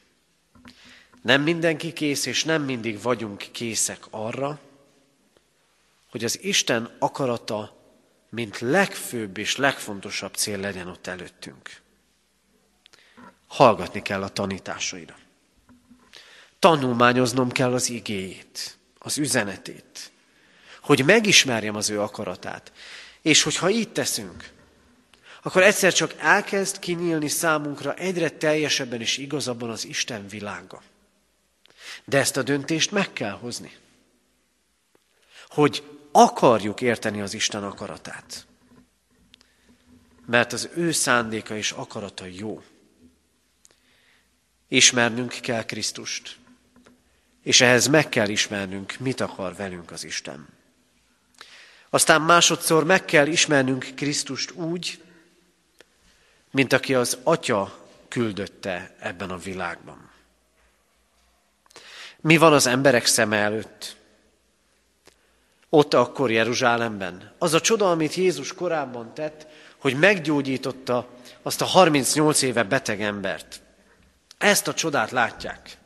Nem 1.23 1.43
mindenki 1.43 1.93
kész, 1.93 2.27
és 2.27 2.45
nem 2.45 2.63
mindig 2.63 3.03
vagyunk 3.03 3.45
készek 3.53 4.05
arra, 4.11 4.61
hogy 6.11 6.25
az 6.25 6.43
Isten 6.43 6.97
akarata, 6.99 7.77
mint 8.31 8.59
legfőbb 8.59 9.39
és 9.39 9.57
legfontosabb 9.57 10.35
cél 10.35 10.59
legyen 10.59 10.89
ott 10.89 11.07
előttünk. 11.07 11.81
Hallgatni 13.47 14.03
kell 14.03 14.23
a 14.23 14.29
tanításaira. 14.29 15.25
Tanulmányoznom 16.59 17.51
kell 17.51 17.73
az 17.73 17.91
igéjét, 17.91 18.79
az 18.99 19.19
üzenetét, 19.19 20.11
hogy 20.81 21.05
megismerjem 21.05 21.77
az 21.77 21.91
ő 21.91 22.01
akaratát. 22.01 22.73
És 23.23 23.43
hogyha 23.43 23.71
így 23.71 23.93
teszünk, 23.93 24.51
akkor 25.43 25.63
egyszer 25.63 25.93
csak 25.93 26.15
elkezd 26.19 26.79
kinyílni 26.79 27.29
számunkra 27.29 27.95
egyre 27.95 28.31
teljesebben 28.31 29.01
és 29.01 29.19
igazabban 29.19 29.71
az 29.71 29.85
Isten 29.85 30.29
világa. 30.29 30.83
De 32.05 32.19
ezt 32.19 32.37
a 32.37 32.43
döntést 32.43 32.91
meg 32.91 33.13
kell 33.13 33.39
hozni. 33.39 33.77
Hogy 35.49 35.83
akarjuk 36.13 36.81
érteni 36.81 37.21
az 37.21 37.35
Isten 37.35 37.65
akaratát. 37.65 38.47
Mert 40.27 40.53
az 40.53 40.69
ő 40.75 40.93
szándéka 40.93 41.57
és 41.57 41.71
akarata 41.71 42.25
jó. 42.25 42.63
Ismernünk 44.69 45.31
kell 45.31 45.65
Krisztust. 45.65 46.37
És 47.47 47.61
ehhez 47.61 47.87
meg 47.87 48.09
kell 48.09 48.29
ismernünk, 48.29 48.95
mit 48.99 49.21
akar 49.21 49.55
velünk 49.55 49.91
az 49.91 50.05
Isten. 50.05 50.49
Aztán 51.91 52.23
másodszor 52.23 52.85
meg 52.85 53.05
kell 53.05 53.27
ismernünk 53.27 53.87
Krisztust 53.95 54.51
úgy, 54.51 55.03
mint 56.51 56.73
aki 56.73 56.95
az 56.95 57.19
Atya 57.23 57.89
küldötte 58.09 58.95
ebben 58.99 59.31
a 59.31 59.37
világban. 59.37 60.11
Mi 62.21 62.37
van 62.37 62.53
az 62.53 62.67
emberek 62.67 63.07
szeme 63.07 63.37
előtt? 63.37 63.97
Ott 65.69 65.95
akkor 65.95 66.31
Jeruzsálemben. 66.31 67.35
Az 67.39 67.55
a 67.55 67.61
csoda, 67.61 67.91
amit 67.91 68.15
Jézus 68.15 68.53
korábban 68.53 69.15
tett, 69.15 69.47
hogy 69.77 69.99
meggyógyította 69.99 71.09
azt 71.43 71.61
a 71.61 71.65
38 71.65 72.43
éve 72.43 72.63
beteg 72.63 73.03
embert. 73.03 73.61
Ezt 74.39 74.69
a 74.69 74.75
csodát 74.75 75.11
látják, 75.11 75.79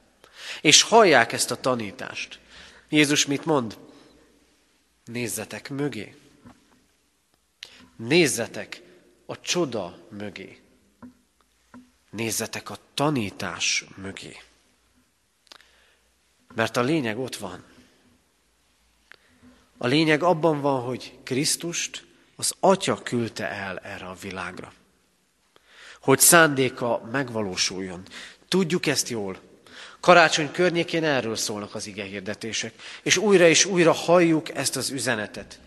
és 0.61 0.83
hallják 0.83 1.33
ezt 1.33 1.51
a 1.51 1.61
tanítást. 1.61 2.39
Jézus 2.89 3.27
mit 3.27 3.45
mond? 3.45 3.79
Nézzetek 5.05 5.71
mögé. 5.71 6.15
Nézzetek 7.97 8.83
a 9.27 9.41
csoda 9.41 9.99
mögé. 10.09 10.61
Nézzetek 12.11 12.71
a 12.71 12.79
tanítás 12.95 13.85
mögé. 13.97 14.41
Mert 16.55 16.77
a 16.77 16.83
lényeg 16.83 17.19
ott 17.19 17.37
van. 17.37 17.65
A 19.79 19.87
lényeg 19.87 20.23
abban 20.23 20.61
van, 20.61 20.83
hogy 20.83 21.19
Krisztust 21.23 22.07
az 22.37 22.55
Atya 22.61 23.03
küldte 23.03 23.49
el 23.49 23.79
erre 23.79 24.07
a 24.07 24.15
világra. 24.15 24.73
Hogy 26.01 26.19
szándéka 26.19 27.09
megvalósuljon. 27.13 28.03
Tudjuk 28.49 28.87
ezt 28.87 29.09
jól. 29.09 29.50
Karácsony 30.01 30.51
környékén 30.51 31.05
erről 31.05 31.37
szólnak 31.37 31.75
az 31.75 31.87
ige 31.87 32.05
hirdetések. 32.05 32.75
És 33.03 33.17
újra 33.17 33.47
és 33.47 33.65
újra 33.65 33.93
halljuk 33.93 34.55
ezt 34.55 34.77
az 34.77 34.91
üzenetet, 34.91 35.59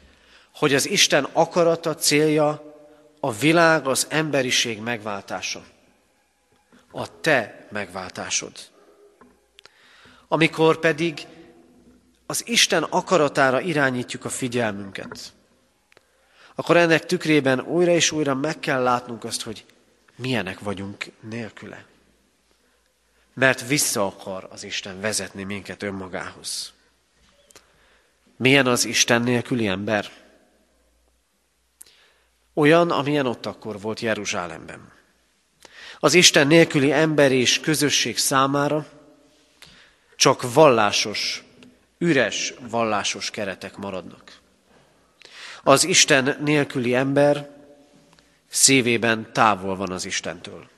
hogy 0.55 0.73
az 0.73 0.89
Isten 0.89 1.27
akarata, 1.33 1.95
célja 1.95 2.73
a 3.19 3.31
világ, 3.31 3.87
az 3.87 4.07
emberiség 4.09 4.79
megváltása. 4.79 5.63
A 6.91 7.19
te 7.21 7.67
megváltásod. 7.71 8.51
Amikor 10.27 10.79
pedig 10.79 11.27
az 12.25 12.47
Isten 12.47 12.83
akaratára 12.83 13.59
irányítjuk 13.61 14.25
a 14.25 14.29
figyelmünket, 14.29 15.33
akkor 16.55 16.77
ennek 16.77 17.05
tükrében 17.05 17.59
újra 17.59 17.91
és 17.91 18.11
újra 18.11 18.35
meg 18.35 18.59
kell 18.59 18.83
látnunk 18.83 19.23
azt, 19.23 19.41
hogy 19.41 19.65
milyenek 20.15 20.59
vagyunk 20.59 21.05
nélküle. 21.29 21.85
Mert 23.33 23.67
vissza 23.67 24.05
akar 24.05 24.47
az 24.51 24.63
Isten 24.63 25.01
vezetni 25.01 25.43
minket 25.43 25.83
önmagához. 25.83 26.73
Milyen 28.37 28.67
az 28.67 28.85
Isten 28.85 29.21
nélküli 29.21 29.67
ember? 29.67 30.11
Olyan, 32.53 32.91
amilyen 32.91 33.25
ott 33.25 33.45
akkor 33.45 33.81
volt 33.81 33.99
Jeruzsálemben. 33.99 34.91
Az 35.99 36.13
Isten 36.13 36.47
nélküli 36.47 36.91
ember 36.91 37.31
és 37.31 37.59
közösség 37.59 38.17
számára 38.17 38.85
csak 40.15 40.53
vallásos, 40.53 41.43
üres 41.97 42.53
vallásos 42.69 43.29
keretek 43.31 43.77
maradnak. 43.77 44.39
Az 45.63 45.83
Isten 45.83 46.37
nélküli 46.39 46.95
ember 46.95 47.49
szívében 48.49 49.31
távol 49.33 49.75
van 49.75 49.91
az 49.91 50.05
Istentől. 50.05 50.69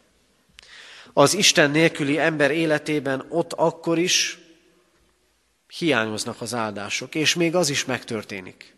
Az 1.18 1.34
Isten 1.34 1.72
nélküli 1.72 2.20
ember 2.20 2.52
életében 2.52 3.26
ott 3.30 3.54
akkor 3.54 3.98
is 4.00 4.38
hiányoznak 5.78 6.42
az 6.42 6.54
áldások, 6.54 7.16
és 7.16 7.34
még 7.34 7.56
az 7.56 7.70
is 7.70 7.86
megtörténik, 7.86 8.76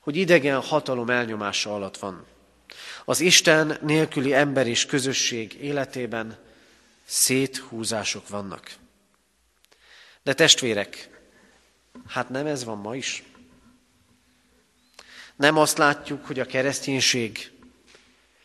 hogy 0.00 0.16
idegen 0.16 0.60
hatalom 0.60 1.10
elnyomása 1.10 1.74
alatt 1.74 1.96
van. 1.96 2.26
Az 3.04 3.20
Isten 3.20 3.78
nélküli 3.82 4.34
ember 4.34 4.66
és 4.66 4.86
közösség 4.86 5.54
életében 5.54 6.38
széthúzások 7.04 8.28
vannak. 8.28 8.74
De 10.22 10.34
testvérek, 10.34 11.20
hát 12.08 12.28
nem 12.28 12.46
ez 12.46 12.64
van 12.64 12.78
ma 12.78 12.96
is. 12.96 13.22
Nem 15.36 15.58
azt 15.58 15.78
látjuk, 15.78 16.26
hogy 16.26 16.40
a 16.40 16.46
kereszténység, 16.46 17.50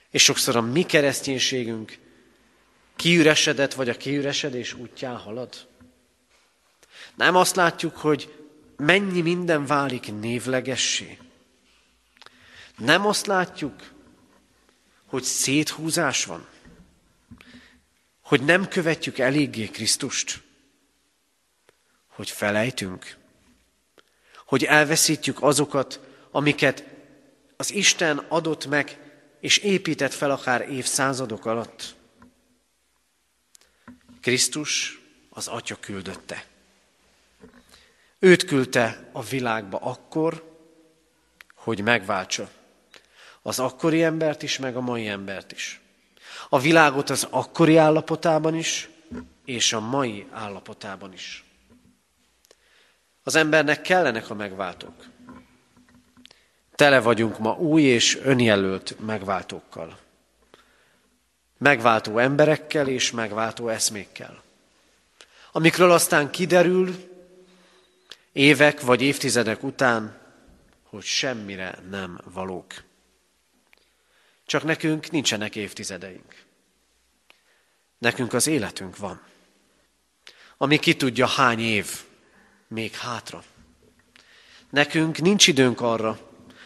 és 0.10 0.24
sokszor 0.24 0.56
a 0.56 0.62
mi 0.62 0.84
kereszténységünk 0.84 2.00
kiüresedett, 3.02 3.74
vagy 3.74 3.90
a 3.90 3.98
kiüresedés 3.98 4.74
útján 4.74 5.18
halad. 5.18 5.68
Nem 7.16 7.36
azt 7.36 7.56
látjuk, 7.56 7.98
hogy 7.98 8.34
mennyi 8.78 9.22
minden 9.22 9.66
válik 9.66 10.20
névlegessé. 10.20 11.18
Nem 12.78 13.06
azt 13.06 13.26
látjuk, 13.26 13.92
hogy 15.06 15.24
széthúzás 15.24 16.26
van. 16.26 16.48
Hogy 18.22 18.42
nem 18.42 18.68
követjük 18.68 19.18
eléggé 19.18 19.66
Krisztust. 19.66 20.42
Hogy 22.08 22.30
felejtünk. 22.30 23.18
Hogy 24.46 24.64
elveszítjük 24.64 25.44
azokat, 25.44 26.00
amiket 26.32 26.84
az 27.58 27.72
Isten 27.72 28.18
adott 28.18 28.66
meg, 28.66 29.00
és 29.40 29.58
épített 29.58 30.14
fel 30.14 30.32
akár 30.32 30.70
évszázadok 30.70 31.46
alatt. 31.46 32.00
Krisztus 34.22 35.02
az 35.30 35.48
Atya 35.48 35.76
küldötte. 35.80 36.46
Őt 38.20 38.44
küldte 38.44 39.10
a 39.12 39.24
világba 39.24 39.78
akkor, 39.78 40.56
hogy 41.56 41.82
megváltsa 41.82 42.50
az 43.42 43.60
akkori 43.60 44.04
embert 44.04 44.44
is, 44.44 44.58
meg 44.58 44.76
a 44.76 44.82
mai 44.82 45.08
embert 45.08 45.52
is. 45.52 45.82
A 46.50 46.60
világot 46.60 47.10
az 47.10 47.28
akkori 47.30 47.78
állapotában 47.78 48.56
is, 48.56 48.90
és 49.46 49.74
a 49.74 49.80
mai 49.80 50.28
állapotában 50.32 51.14
is. 51.14 51.44
Az 53.24 53.36
embernek 53.36 53.82
kellenek 53.82 54.30
a 54.30 54.34
megváltók. 54.34 55.06
Tele 56.76 57.00
vagyunk 57.00 57.40
ma 57.40 57.54
új 57.54 57.82
és 57.82 58.18
önjelölt 58.24 58.96
megváltókkal. 59.00 59.98
Megváltó 61.62 62.18
emberekkel 62.18 62.88
és 62.88 63.12
megváltó 63.12 63.68
eszmékkel. 63.68 64.44
Amikről 65.52 65.92
aztán 65.92 66.30
kiderül 66.30 66.96
évek 68.32 68.82
vagy 68.82 69.02
évtizedek 69.02 69.64
után, 69.64 70.18
hogy 70.84 71.04
semmire 71.04 71.78
nem 71.90 72.22
valók. 72.34 72.74
Csak 74.46 74.64
nekünk 74.64 75.12
nincsenek 75.12 75.56
évtizedeink. 75.56 76.36
Nekünk 77.98 78.34
az 78.34 78.48
életünk 78.48 78.98
van. 78.98 79.22
Ami 80.58 80.78
ki 80.78 80.96
tudja 80.96 81.28
hány 81.28 81.60
év 81.60 82.04
még 82.68 82.96
hátra. 82.96 83.44
Nekünk 84.70 85.18
nincs 85.18 85.48
időnk 85.48 85.82
arra, 85.82 86.20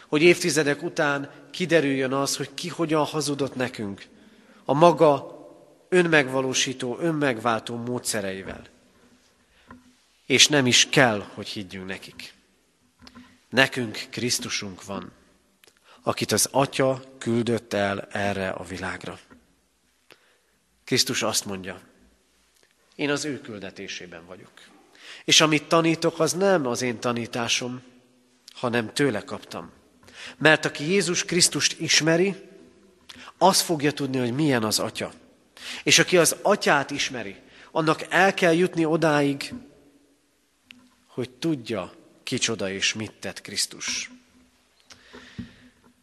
hogy 0.07 0.21
évtizedek 0.21 0.83
után 0.83 1.31
kiderüljön 1.51 2.13
az, 2.13 2.37
hogy 2.37 2.53
ki 2.53 2.67
hogyan 2.67 3.05
hazudott 3.05 3.55
nekünk 3.55 4.13
a 4.65 4.73
maga 4.73 5.35
önmegvalósító, 5.89 6.97
önmegváltó 6.99 7.75
módszereivel. 7.75 8.67
És 10.25 10.47
nem 10.47 10.65
is 10.65 10.89
kell, 10.89 11.25
hogy 11.33 11.47
higgyünk 11.47 11.87
nekik. 11.87 12.33
Nekünk 13.49 14.05
Krisztusunk 14.09 14.85
van, 14.85 15.11
akit 16.01 16.31
az 16.31 16.47
Atya 16.51 17.03
küldött 17.17 17.73
el 17.73 18.07
erre 18.11 18.49
a 18.49 18.63
világra. 18.63 19.19
Krisztus 20.83 21.23
azt 21.23 21.45
mondja, 21.45 21.79
én 22.95 23.09
az 23.09 23.25
ő 23.25 23.41
küldetésében 23.41 24.25
vagyok. 24.25 24.51
És 25.25 25.41
amit 25.41 25.67
tanítok, 25.67 26.19
az 26.19 26.33
nem 26.33 26.67
az 26.67 26.81
én 26.81 26.99
tanításom, 26.99 27.81
hanem 28.53 28.93
tőle 28.93 29.23
kaptam. 29.23 29.71
Mert 30.37 30.65
aki 30.65 30.91
Jézus 30.91 31.25
Krisztust 31.25 31.79
ismeri, 31.79 32.35
az 33.37 33.61
fogja 33.61 33.91
tudni, 33.91 34.17
hogy 34.17 34.33
milyen 34.33 34.63
az 34.63 34.79
Atya. 34.79 35.11
És 35.83 35.99
aki 35.99 36.17
az 36.17 36.35
Atyát 36.41 36.91
ismeri, 36.91 37.35
annak 37.71 38.05
el 38.09 38.33
kell 38.33 38.53
jutni 38.53 38.85
odáig, 38.85 39.53
hogy 41.07 41.29
tudja, 41.29 41.93
kicsoda 42.23 42.71
és 42.71 42.93
mit 42.93 43.11
tett 43.11 43.41
Krisztus. 43.41 44.11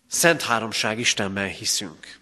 Szent 0.07 0.43
háromság 0.43 0.99
Istenben 0.99 1.49
hiszünk. 1.49 2.21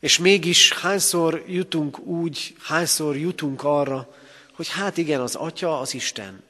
És 0.00 0.18
mégis 0.18 0.72
hányszor 0.72 1.44
jutunk 1.46 1.98
úgy, 1.98 2.56
hányszor 2.62 3.16
jutunk 3.16 3.62
arra, 3.62 4.14
hogy 4.52 4.68
hát 4.68 4.96
igen, 4.96 5.20
az 5.20 5.34
Atya, 5.34 5.80
az 5.80 5.94
Isten, 5.94 6.42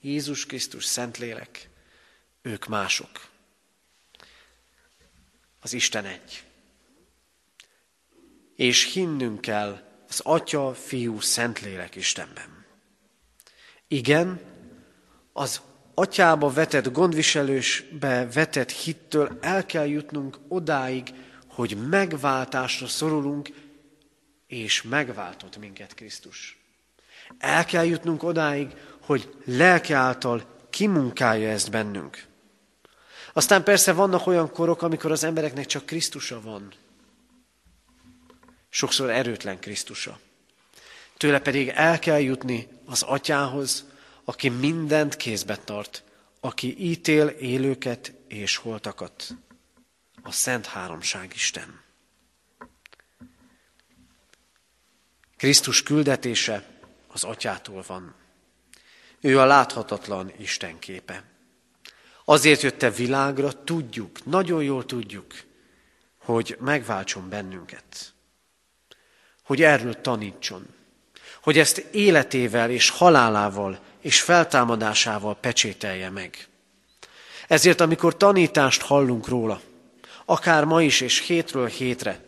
Jézus 0.00 0.46
Krisztus, 0.46 0.84
Szentlélek, 0.84 1.68
ők 2.42 2.66
mások. 2.66 3.29
Az 5.60 5.72
Isten 5.72 6.04
egy. 6.04 6.44
És 8.56 8.92
hinnünk 8.92 9.40
kell 9.40 9.80
az 10.08 10.20
Atya, 10.20 10.74
Fiú, 10.74 11.20
Szentlélek 11.20 11.94
Istenben. 11.94 12.66
Igen, 13.88 14.40
az 15.32 15.60
atyába 15.94 16.50
vetett 16.50 16.92
gondviselősbe 16.92 18.28
vetett 18.32 18.70
hittől 18.70 19.38
el 19.40 19.66
kell 19.66 19.86
jutnunk 19.86 20.38
odáig, 20.48 21.12
hogy 21.48 21.88
megváltásra 21.88 22.86
szorulunk, 22.86 23.48
és 24.46 24.82
megváltott 24.82 25.58
minket 25.58 25.94
Krisztus. 25.94 26.58
El 27.38 27.64
kell 27.64 27.84
jutnunk 27.84 28.22
odáig, 28.22 28.68
hogy 29.00 29.34
lelke 29.44 29.96
által 29.96 30.66
kimunkálja 30.70 31.48
ezt 31.48 31.70
bennünk. 31.70 32.26
Aztán 33.32 33.64
persze 33.64 33.92
vannak 33.92 34.26
olyan 34.26 34.50
korok, 34.50 34.82
amikor 34.82 35.12
az 35.12 35.24
embereknek 35.24 35.66
csak 35.66 35.86
Krisztusa 35.86 36.40
van. 36.40 36.72
Sokszor 38.68 39.10
erőtlen 39.10 39.58
Krisztusa. 39.58 40.18
Tőle 41.16 41.38
pedig 41.38 41.68
el 41.68 41.98
kell 41.98 42.20
jutni 42.20 42.68
az 42.84 43.02
atyához, 43.02 43.84
aki 44.24 44.48
mindent 44.48 45.16
kézbe 45.16 45.56
tart, 45.56 46.04
aki 46.40 46.90
ítél 46.90 47.26
élőket 47.26 48.12
és 48.28 48.56
holtakat. 48.56 49.28
A 50.22 50.32
Szent 50.32 50.66
Háromság 50.66 51.32
Isten. 51.34 51.80
Krisztus 55.36 55.82
küldetése 55.82 56.64
az 57.08 57.24
atyától 57.24 57.84
van. 57.86 58.14
Ő 59.20 59.38
a 59.38 59.44
láthatatlan 59.44 60.32
Isten 60.38 60.78
képe. 60.78 61.29
Azért 62.30 62.62
jött 62.62 62.96
világra, 62.96 63.64
tudjuk, 63.64 64.24
nagyon 64.24 64.62
jól 64.62 64.86
tudjuk, 64.86 65.34
hogy 66.18 66.56
megváltson 66.60 67.28
bennünket. 67.28 68.12
Hogy 69.42 69.62
erről 69.62 70.00
tanítson. 70.00 70.66
Hogy 71.42 71.58
ezt 71.58 71.78
életével 71.78 72.70
és 72.70 72.90
halálával 72.90 73.80
és 74.00 74.20
feltámadásával 74.20 75.36
pecsételje 75.36 76.10
meg. 76.10 76.48
Ezért, 77.48 77.80
amikor 77.80 78.16
tanítást 78.16 78.82
hallunk 78.82 79.28
róla, 79.28 79.60
akár 80.24 80.64
ma 80.64 80.82
is 80.82 81.00
és 81.00 81.18
hétről 81.18 81.66
hétre, 81.66 82.24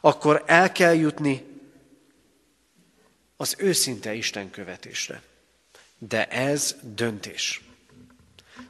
akkor 0.00 0.42
el 0.46 0.72
kell 0.72 0.94
jutni 0.94 1.44
az 3.36 3.54
őszinte 3.58 4.14
Isten 4.14 4.50
követésre. 4.50 5.22
De 5.98 6.26
ez 6.28 6.76
döntés. 6.82 7.69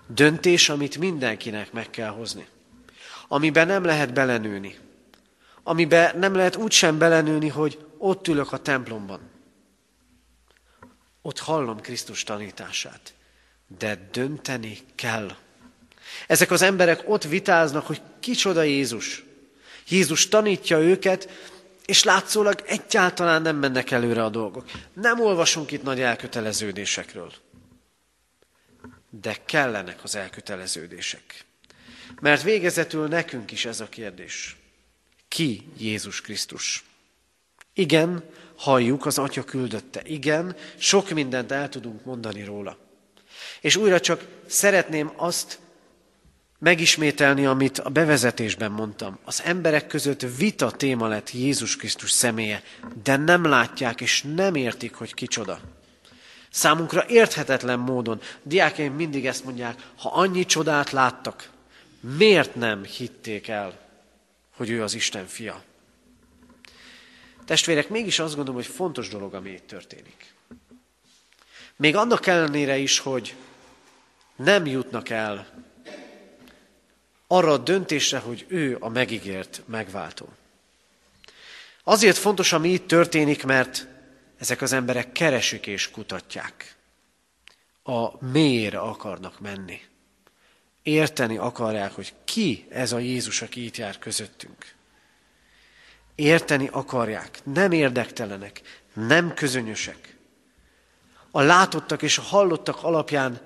Döntés, 0.06 0.68
amit 0.68 0.98
mindenkinek 0.98 1.72
meg 1.72 1.90
kell 1.90 2.08
hozni. 2.08 2.46
Amiben 3.28 3.66
nem 3.66 3.84
lehet 3.84 4.12
belenőni. 4.12 4.78
Amiben 5.62 6.18
nem 6.18 6.34
lehet 6.34 6.56
úgysem 6.56 6.98
belenőni, 6.98 7.48
hogy 7.48 7.78
ott 7.98 8.28
ülök 8.28 8.52
a 8.52 8.58
templomban. 8.58 9.20
Ott 11.22 11.38
hallom 11.38 11.80
Krisztus 11.80 12.22
tanítását. 12.22 13.14
De 13.78 14.08
dönteni 14.12 14.78
kell. 14.94 15.36
Ezek 16.26 16.50
az 16.50 16.62
emberek 16.62 17.02
ott 17.06 17.24
vitáznak, 17.24 17.86
hogy 17.86 18.00
kicsoda 18.20 18.62
Jézus. 18.62 19.24
Jézus 19.88 20.28
tanítja 20.28 20.78
őket, 20.78 21.28
és 21.86 22.04
látszólag 22.04 22.62
egyáltalán 22.66 23.42
nem 23.42 23.56
mennek 23.56 23.90
előre 23.90 24.24
a 24.24 24.28
dolgok. 24.28 24.64
Nem 24.92 25.20
olvasunk 25.20 25.70
itt 25.70 25.82
nagy 25.82 26.00
elköteleződésekről. 26.00 27.32
De 29.10 29.36
kellenek 29.46 30.02
az 30.02 30.14
elköteleződések. 30.14 31.44
Mert 32.20 32.42
végezetül 32.42 33.08
nekünk 33.08 33.52
is 33.52 33.64
ez 33.64 33.80
a 33.80 33.88
kérdés. 33.88 34.56
Ki 35.28 35.68
Jézus 35.78 36.20
Krisztus? 36.20 36.84
Igen, 37.74 38.24
halljuk, 38.56 39.06
az 39.06 39.18
Atya 39.18 39.44
küldötte. 39.44 40.02
Igen, 40.04 40.56
sok 40.78 41.10
mindent 41.10 41.52
el 41.52 41.68
tudunk 41.68 42.04
mondani 42.04 42.44
róla. 42.44 42.78
És 43.60 43.76
újra 43.76 44.00
csak 44.00 44.24
szeretném 44.46 45.12
azt 45.16 45.58
megismételni, 46.58 47.46
amit 47.46 47.78
a 47.78 47.88
bevezetésben 47.88 48.70
mondtam. 48.70 49.18
Az 49.24 49.42
emberek 49.44 49.86
között 49.86 50.26
vita 50.36 50.70
téma 50.70 51.06
lett 51.06 51.32
Jézus 51.32 51.76
Krisztus 51.76 52.10
személye, 52.10 52.62
de 53.02 53.16
nem 53.16 53.44
látják 53.44 54.00
és 54.00 54.22
nem 54.34 54.54
értik, 54.54 54.94
hogy 54.94 55.14
kicsoda. 55.14 55.60
Számunkra 56.50 57.04
érthetetlen 57.08 57.78
módon, 57.78 58.20
diákjaim 58.42 58.94
mindig 58.94 59.26
ezt 59.26 59.44
mondják, 59.44 59.90
ha 59.96 60.08
annyi 60.08 60.44
csodát 60.44 60.90
láttak, 60.90 61.50
miért 62.00 62.54
nem 62.54 62.84
hitték 62.84 63.48
el, 63.48 63.78
hogy 64.56 64.70
ő 64.70 64.82
az 64.82 64.94
Isten 64.94 65.26
fia? 65.26 65.62
Testvérek, 67.44 67.88
mégis 67.88 68.18
azt 68.18 68.34
gondolom, 68.34 68.60
hogy 68.60 68.70
fontos 68.70 69.08
dolog, 69.08 69.34
ami 69.34 69.50
itt 69.50 69.66
történik. 69.66 70.34
Még 71.76 71.96
annak 71.96 72.26
ellenére 72.26 72.76
is, 72.76 72.98
hogy 72.98 73.34
nem 74.36 74.66
jutnak 74.66 75.08
el 75.08 75.46
arra 77.26 77.52
a 77.52 77.58
döntésre, 77.58 78.18
hogy 78.18 78.44
ő 78.48 78.76
a 78.80 78.88
megígért 78.88 79.62
megváltó. 79.66 80.28
Azért 81.84 82.16
fontos, 82.16 82.52
ami 82.52 82.68
itt 82.68 82.86
történik, 82.86 83.44
mert 83.44 83.86
ezek 84.40 84.62
az 84.62 84.72
emberek 84.72 85.12
keresik 85.12 85.66
és 85.66 85.90
kutatják. 85.90 86.76
A 87.82 88.24
mélyre 88.24 88.78
akarnak 88.78 89.40
menni. 89.40 89.80
Érteni 90.82 91.36
akarják, 91.36 91.92
hogy 91.92 92.14
ki 92.24 92.66
ez 92.70 92.92
a 92.92 92.98
Jézus, 92.98 93.42
aki 93.42 93.64
itt 93.64 93.76
jár 93.76 93.98
közöttünk. 93.98 94.74
Érteni 96.14 96.68
akarják, 96.72 97.40
nem 97.44 97.72
érdektelenek, 97.72 98.60
nem 98.94 99.34
közönösek. 99.34 100.16
A 101.30 101.40
látottak 101.40 102.02
és 102.02 102.18
a 102.18 102.22
hallottak 102.22 102.82
alapján 102.82 103.40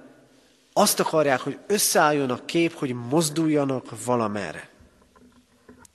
azt 0.72 1.00
akarják, 1.00 1.40
hogy 1.40 1.58
összeálljon 1.66 2.30
a 2.30 2.44
kép, 2.44 2.72
hogy 2.72 2.92
mozduljanak 2.92 4.04
valamerre. 4.04 4.68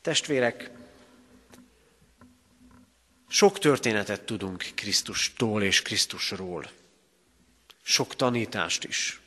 Testvérek, 0.02 0.72
sok 3.30 3.60
történetet 3.60 4.22
tudunk 4.22 4.66
Krisztustól 4.76 5.64
és 5.64 5.82
Krisztusról. 5.82 6.70
Sok 7.84 8.16
tanítást 8.16 8.84
is. 8.84 9.20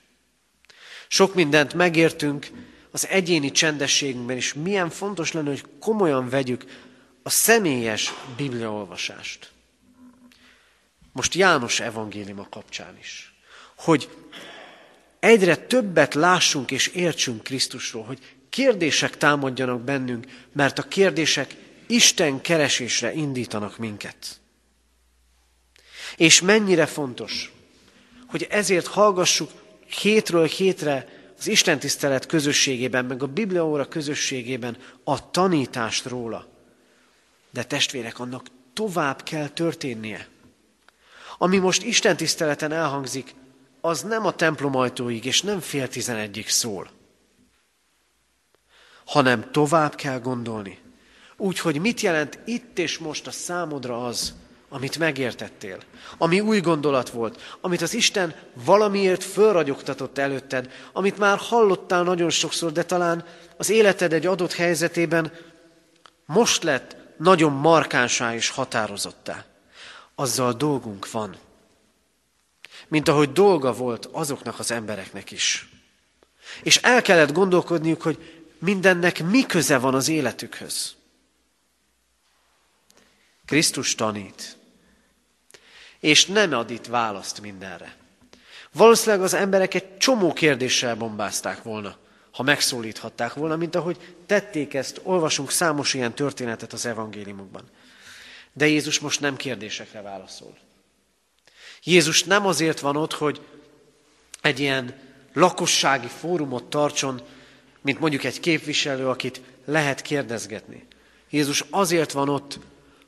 Sok 1.08 1.34
mindent 1.34 1.74
megértünk 1.74 2.50
az 2.90 3.06
egyéni 3.06 3.50
csendességünkben, 3.50 4.36
és 4.36 4.54
milyen 4.54 4.90
fontos 4.90 5.32
lenne, 5.32 5.48
hogy 5.48 5.64
komolyan 5.80 6.28
vegyük 6.28 6.64
a 7.22 7.30
személyes 7.30 8.12
bibliaolvasást. 8.36 9.50
Most 11.12 11.34
János 11.34 11.80
evangéliuma 11.80 12.46
kapcsán 12.50 12.98
is. 12.98 13.34
Hogy 13.76 14.08
egyre 15.20 15.56
többet 15.56 16.14
lássunk 16.14 16.70
és 16.70 16.86
értsünk 16.86 17.42
Krisztusról, 17.42 18.04
hogy 18.04 18.18
kérdések 18.50 19.16
támadjanak 19.16 19.80
bennünk, 19.80 20.26
mert 20.52 20.78
a 20.78 20.88
kérdések 20.88 21.54
Isten 21.92 22.40
keresésre 22.40 23.12
indítanak 23.12 23.78
minket. 23.78 24.40
És 26.16 26.40
mennyire 26.40 26.86
fontos, 26.86 27.52
hogy 28.26 28.46
ezért 28.50 28.86
hallgassuk 28.86 29.50
hétről 30.00 30.46
hétre 30.46 31.08
az 31.38 31.46
Isten 31.46 31.78
tisztelet 31.78 32.26
közösségében, 32.26 33.04
meg 33.04 33.22
a 33.22 33.26
Bibliaóra 33.26 33.88
közösségében 33.88 34.76
a 35.04 35.30
tanítást 35.30 36.04
róla. 36.04 36.46
De 37.50 37.64
testvérek, 37.64 38.18
annak 38.18 38.46
tovább 38.72 39.22
kell 39.22 39.48
történnie. 39.48 40.28
Ami 41.38 41.58
most 41.58 41.82
Isten 41.82 42.16
tiszteleten 42.16 42.72
elhangzik, 42.72 43.34
az 43.80 44.02
nem 44.02 44.26
a 44.26 44.32
templom 44.32 44.76
ajtóig 44.76 45.24
és 45.24 45.42
nem 45.42 45.60
fél 45.60 45.88
tizenegyig 45.88 46.48
szól, 46.48 46.90
hanem 49.04 49.50
tovább 49.50 49.94
kell 49.94 50.20
gondolni. 50.20 50.81
Úgy, 51.42 51.58
hogy 51.58 51.80
mit 51.80 52.00
jelent 52.00 52.38
itt 52.44 52.78
és 52.78 52.98
most 52.98 53.26
a 53.26 53.30
számodra 53.30 54.06
az, 54.06 54.34
amit 54.68 54.98
megértettél, 54.98 55.78
ami 56.18 56.40
új 56.40 56.60
gondolat 56.60 57.10
volt, 57.10 57.56
amit 57.60 57.82
az 57.82 57.94
Isten 57.94 58.34
valamiért 58.64 59.24
fölragyogtatott 59.24 60.18
előtted, 60.18 60.72
amit 60.92 61.18
már 61.18 61.38
hallottál 61.38 62.02
nagyon 62.02 62.30
sokszor, 62.30 62.72
de 62.72 62.82
talán 62.82 63.24
az 63.56 63.70
életed 63.70 64.12
egy 64.12 64.26
adott 64.26 64.52
helyzetében 64.52 65.32
most 66.26 66.62
lett 66.62 66.96
nagyon 67.16 67.52
markánsá 67.52 68.34
és 68.34 68.48
határozottá. 68.48 69.44
Azzal 70.14 70.52
dolgunk 70.52 71.10
van. 71.10 71.36
Mint 72.88 73.08
ahogy 73.08 73.32
dolga 73.32 73.72
volt 73.72 74.08
azoknak 74.12 74.58
az 74.58 74.70
embereknek 74.70 75.30
is. 75.30 75.68
És 76.62 76.76
el 76.76 77.02
kellett 77.02 77.32
gondolkodniuk, 77.32 78.02
hogy 78.02 78.44
mindennek 78.58 79.24
mi 79.24 79.46
köze 79.46 79.78
van 79.78 79.94
az 79.94 80.08
életükhöz. 80.08 81.00
Krisztus 83.46 83.94
tanít 83.94 84.56
és 86.02 86.26
nem 86.26 86.52
ad 86.52 86.70
itt 86.70 86.86
választ 86.86 87.40
mindenre. 87.40 87.96
Valószínűleg 88.72 89.22
az 89.22 89.34
emberek 89.34 89.74
egy 89.74 89.98
csomó 89.98 90.32
kérdéssel 90.32 90.96
bombázták 90.96 91.62
volna, 91.62 91.96
ha 92.30 92.42
megszólíthatták 92.42 93.34
volna, 93.34 93.56
mint 93.56 93.74
ahogy 93.74 94.14
tették 94.26 94.74
ezt, 94.74 95.00
olvasunk 95.02 95.50
számos 95.50 95.94
ilyen 95.94 96.14
történetet 96.14 96.72
az 96.72 96.86
evangéliumokban. 96.86 97.70
De 98.52 98.66
Jézus 98.66 98.98
most 98.98 99.20
nem 99.20 99.36
kérdésekre 99.36 100.00
válaszol. 100.00 100.58
Jézus 101.82 102.24
nem 102.24 102.46
azért 102.46 102.80
van 102.80 102.96
ott, 102.96 103.12
hogy 103.12 103.40
egy 104.40 104.60
ilyen 104.60 104.94
lakossági 105.32 106.08
fórumot 106.08 106.64
tartson, 106.64 107.20
mint 107.80 108.00
mondjuk 108.00 108.24
egy 108.24 108.40
képviselő, 108.40 109.08
akit 109.08 109.40
lehet 109.64 110.02
kérdezgetni. 110.02 110.86
Jézus 111.30 111.64
azért 111.70 112.12
van 112.12 112.28
ott, 112.28 112.58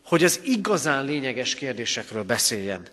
hogy 0.04 0.24
az 0.24 0.40
igazán 0.44 1.04
lényeges 1.04 1.54
kérdésekről 1.54 2.22
beszéljen. 2.22 2.86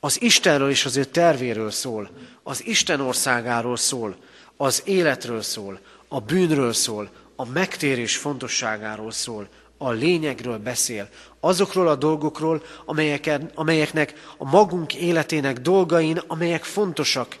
Az 0.00 0.22
Istenről 0.22 0.70
és 0.70 0.84
az 0.84 0.96
ő 0.96 1.04
tervéről 1.04 1.70
szól, 1.70 2.10
az 2.42 2.66
Isten 2.66 3.00
országáról 3.00 3.76
szól, 3.76 4.16
az 4.56 4.82
életről 4.84 5.42
szól, 5.42 5.80
a 6.08 6.20
bűnről 6.20 6.72
szól, 6.72 7.10
a 7.36 7.46
megtérés 7.46 8.16
fontosságáról 8.16 9.10
szól, 9.10 9.48
a 9.78 9.90
lényegről 9.90 10.58
beszél, 10.58 11.08
azokról 11.40 11.88
a 11.88 11.94
dolgokról, 11.94 12.62
amelyeken, 12.84 13.50
amelyeknek 13.54 14.34
a 14.36 14.44
magunk 14.44 14.94
életének 14.94 15.60
dolgain, 15.60 16.20
amelyek 16.26 16.64
fontosak, 16.64 17.36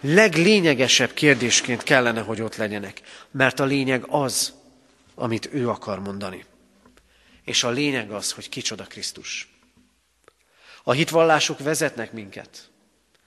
leglényegesebb 0.00 1.12
kérdésként 1.12 1.82
kellene, 1.82 2.20
hogy 2.20 2.40
ott 2.40 2.56
legyenek, 2.56 3.00
mert 3.30 3.60
a 3.60 3.64
lényeg 3.64 4.04
az, 4.08 4.52
amit 5.14 5.48
ő 5.52 5.68
akar 5.68 6.00
mondani. 6.00 6.44
És 7.46 7.64
a 7.64 7.70
lényeg 7.70 8.10
az, 8.10 8.32
hogy 8.32 8.48
kicsoda 8.48 8.84
Krisztus. 8.84 9.48
A 10.82 10.92
hitvallások 10.92 11.58
vezetnek 11.58 12.12
minket. 12.12 12.70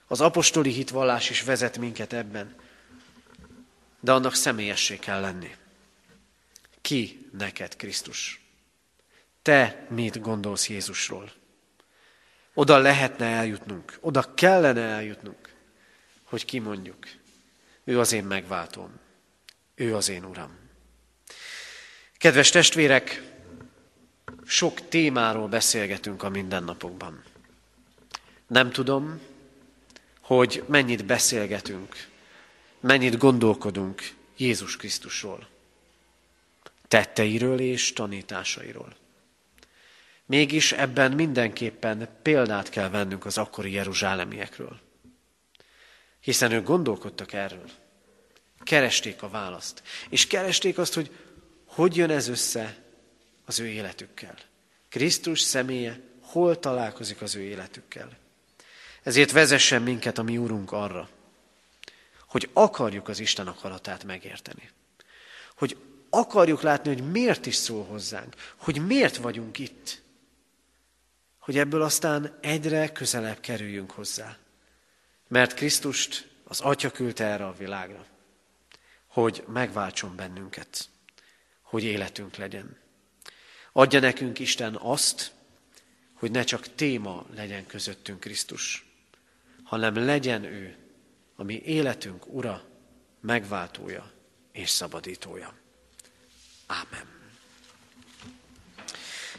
Az 0.06 0.20
apostoli 0.20 0.72
hitvallás 0.72 1.30
is 1.30 1.42
vezet 1.42 1.78
minket 1.78 2.12
ebben. 2.12 2.54
De 4.00 4.12
annak 4.12 4.34
személyessé 4.34 4.96
kell 4.96 5.20
lenni. 5.20 5.56
Ki 6.80 7.28
neked 7.38 7.76
Krisztus? 7.76 8.40
Te 9.42 9.86
mit 9.88 10.20
gondolsz 10.20 10.68
Jézusról? 10.68 11.32
Oda 12.54 12.78
lehetne 12.78 13.26
eljutnunk, 13.26 13.98
oda 14.00 14.34
kellene 14.34 14.82
eljutnunk, 14.82 15.54
hogy 16.24 16.44
kimondjuk. 16.44 17.06
Ő 17.84 17.98
az 17.98 18.12
én 18.12 18.24
megváltom, 18.24 19.00
ő 19.74 19.96
az 19.96 20.08
én 20.08 20.24
Uram. 20.24 20.58
Kedves 22.16 22.50
testvérek, 22.50 23.29
sok 24.50 24.88
témáról 24.88 25.48
beszélgetünk 25.48 26.22
a 26.22 26.28
mindennapokban. 26.28 27.22
Nem 28.46 28.70
tudom, 28.70 29.20
hogy 30.20 30.64
mennyit 30.66 31.04
beszélgetünk, 31.04 32.08
mennyit 32.80 33.16
gondolkodunk 33.18 34.14
Jézus 34.36 34.76
Krisztusról, 34.76 35.48
tetteiről 36.88 37.60
és 37.60 37.92
tanításairól. 37.92 38.96
Mégis 40.26 40.72
ebben 40.72 41.12
mindenképpen 41.12 42.08
példát 42.22 42.68
kell 42.68 42.88
vennünk 42.88 43.24
az 43.24 43.38
akkori 43.38 43.72
jeruzsálemiekről. 43.72 44.80
Hiszen 46.20 46.52
ők 46.52 46.64
gondolkodtak 46.64 47.32
erről. 47.32 47.70
Keresték 48.58 49.22
a 49.22 49.28
választ. 49.28 49.82
És 50.08 50.26
keresték 50.26 50.78
azt, 50.78 50.94
hogy 50.94 51.10
hogy 51.66 51.96
jön 51.96 52.10
ez 52.10 52.28
össze 52.28 52.88
az 53.50 53.58
ő 53.58 53.66
életükkel. 53.66 54.34
Krisztus 54.88 55.40
személye 55.40 56.00
hol 56.20 56.58
találkozik 56.58 57.22
az 57.22 57.34
ő 57.34 57.40
életükkel. 57.40 58.18
Ezért 59.02 59.30
vezessen 59.30 59.82
minket 59.82 60.18
a 60.18 60.22
mi 60.22 60.38
Úrunk 60.38 60.72
arra, 60.72 61.08
hogy 62.28 62.50
akarjuk 62.52 63.08
az 63.08 63.18
Isten 63.18 63.46
akaratát 63.46 64.04
megérteni. 64.04 64.70
Hogy 65.56 65.76
akarjuk 66.10 66.62
látni, 66.62 66.94
hogy 66.94 67.10
miért 67.10 67.46
is 67.46 67.54
szól 67.54 67.84
hozzánk, 67.84 68.34
hogy 68.56 68.86
miért 68.86 69.16
vagyunk 69.16 69.58
itt. 69.58 70.02
Hogy 71.38 71.58
ebből 71.58 71.82
aztán 71.82 72.38
egyre 72.40 72.92
közelebb 72.92 73.40
kerüljünk 73.40 73.90
hozzá. 73.90 74.36
Mert 75.28 75.54
Krisztust 75.54 76.28
az 76.44 76.60
Atya 76.60 76.90
küldte 76.90 77.24
erre 77.24 77.46
a 77.46 77.54
világra, 77.58 78.06
hogy 79.06 79.44
megváltson 79.46 80.16
bennünket, 80.16 80.88
hogy 81.62 81.84
életünk 81.84 82.36
legyen. 82.36 82.79
Adja 83.72 84.00
nekünk 84.00 84.38
Isten 84.38 84.74
azt, 84.74 85.32
hogy 86.14 86.30
ne 86.30 86.44
csak 86.44 86.74
téma 86.74 87.26
legyen 87.34 87.66
közöttünk 87.66 88.20
Krisztus, 88.20 88.86
hanem 89.64 89.94
legyen 89.94 90.44
ő, 90.44 90.76
ami 91.36 91.62
életünk 91.64 92.26
ura, 92.26 92.62
megváltója 93.20 94.10
és 94.52 94.70
szabadítója. 94.70 95.54
Ámen. 96.66 97.04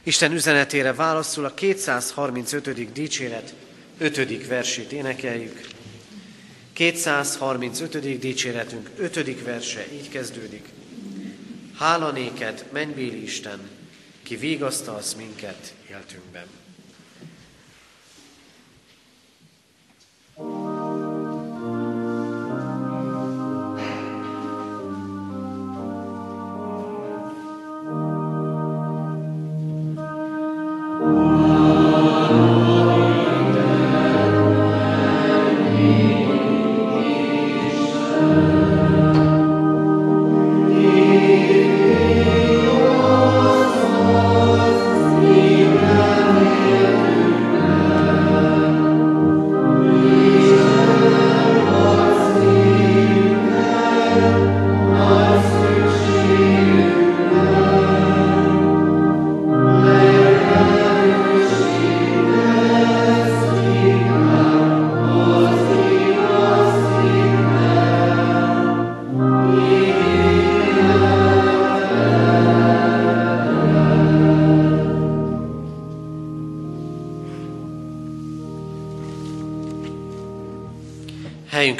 Isten 0.04 0.32
üzenetére 0.32 0.94
válaszul 0.94 1.46
a 1.46 1.54
235. 1.54 2.92
dicséret 2.92 3.54
5. 3.98 4.48
versét 4.48 4.92
énekeljük. 4.92 5.68
235. 6.74 8.20
dicséretünk 8.20 8.90
5. 8.98 9.44
verse 9.44 9.92
így 9.94 10.10
kezdődik. 10.10 10.70
Hála 11.76 12.12
néked, 12.12 12.66
mennybéli 12.72 13.22
Isten, 13.24 13.70
ki 14.32 14.38
vigasztalsz 14.38 15.14
minket 15.14 15.74
életünkben. 15.90 16.61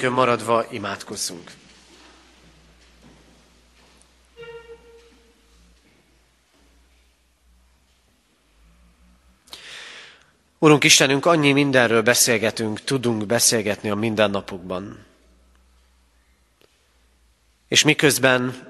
Helyünkön 0.02 0.26
maradva 0.26 0.66
imádkozzunk. 0.70 1.52
Urunk 10.60 10.84
Istenünk, 10.84 11.26
annyi 11.26 11.52
mindenről 11.52 12.02
beszélgetünk, 12.02 12.84
tudunk 12.84 13.26
beszélgetni 13.26 13.90
a 13.90 13.96
mindennapokban. 13.96 15.06
És 17.68 17.84
miközben 17.84 18.70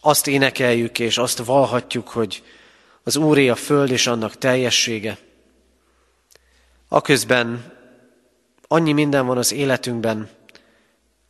azt 0.00 0.26
énekeljük 0.26 0.98
és 0.98 1.18
azt 1.18 1.38
valhatjuk, 1.38 2.08
hogy 2.08 2.42
az 3.02 3.16
Úré 3.16 3.48
a 3.48 3.56
föld 3.56 3.90
és 3.90 4.06
annak 4.06 4.38
teljessége, 4.38 5.18
aközben 6.88 7.73
annyi 8.74 8.92
minden 8.92 9.26
van 9.26 9.36
az 9.36 9.52
életünkben, 9.52 10.30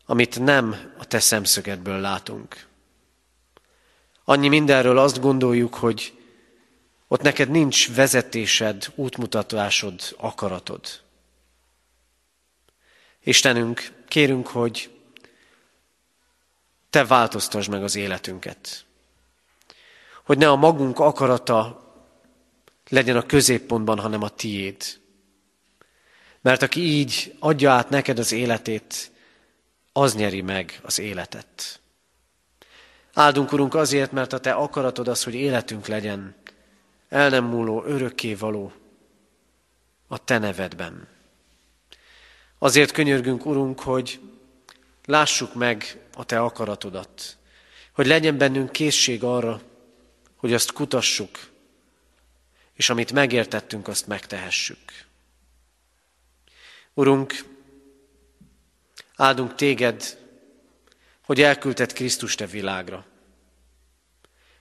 amit 0.07 0.41
nem 0.41 0.93
a 0.99 1.05
te 1.05 1.21
szemszögedből 1.21 2.01
látunk. 2.01 2.67
Annyi 4.25 4.49
mindenről 4.49 4.99
azt 4.99 5.21
gondoljuk, 5.21 5.75
hogy 5.75 6.19
ott 7.09 7.23
neked 7.23 7.49
nincs 7.49 7.95
vezetésed, 7.95 8.93
útmutatásod, 8.95 10.01
akaratod. 10.17 10.81
Istenünk, 13.23 13.93
kérünk, 14.09 14.47
hogy 14.47 14.91
te 16.91 17.05
változtasd 17.05 17.71
meg 17.71 17.83
az 17.83 17.97
életünket. 17.97 18.85
Hogy 20.23 20.39
ne 20.39 20.51
a 20.51 20.57
magunk 20.57 20.99
akarata 20.99 21.89
legyen 22.89 23.17
a 23.17 23.27
középpontban, 23.27 23.99
hanem 23.99 24.23
a 24.23 24.29
tiéd. 24.29 25.04
Mert 26.45 26.63
aki 26.63 26.81
így 26.81 27.35
adja 27.39 27.73
át 27.73 27.89
neked 27.89 28.19
az 28.19 28.33
életét, 28.33 29.11
az 29.93 30.15
nyeri 30.15 30.41
meg 30.41 30.81
az 30.83 30.99
életet. 30.99 31.81
Áldunk, 33.15 33.53
Urunk, 33.53 33.75
azért, 33.75 34.13
mert 34.13 34.33
a 34.33 34.39
Te 34.39 34.53
akaratod 34.53 35.09
az, 35.09 35.25
hogy 35.25 35.35
életünk 35.35 35.87
legyen, 35.87 36.35
el 37.09 37.29
nem 37.29 37.45
múló, 37.45 37.85
örökké 37.85 38.35
való 38.35 38.73
a 40.07 40.25
Te 40.25 40.39
nevedben. 40.39 41.09
Azért 42.59 42.91
könyörgünk, 42.91 43.47
Urunk, 43.47 43.81
hogy 43.81 44.21
lássuk 45.05 45.55
meg 45.55 45.99
a 46.15 46.25
Te 46.25 46.41
akaratodat, 46.41 47.37
hogy 47.93 48.07
legyen 48.07 48.39
bennünk 48.39 48.73
készség 48.73 49.23
arra, 49.23 49.61
hogy 50.37 50.53
azt 50.53 50.73
kutassuk, 50.73 51.51
és 52.75 52.91
amit 52.91 53.13
megértettünk, 53.13 53.89
azt 53.89 54.07
megtehessük. 54.07 55.04
Urunk, 56.95 57.45
áldunk 59.17 59.55
téged, 59.55 60.19
hogy 61.25 61.41
elküldted 61.41 61.93
Krisztust 61.93 62.41
a 62.41 62.47
világra, 62.47 63.07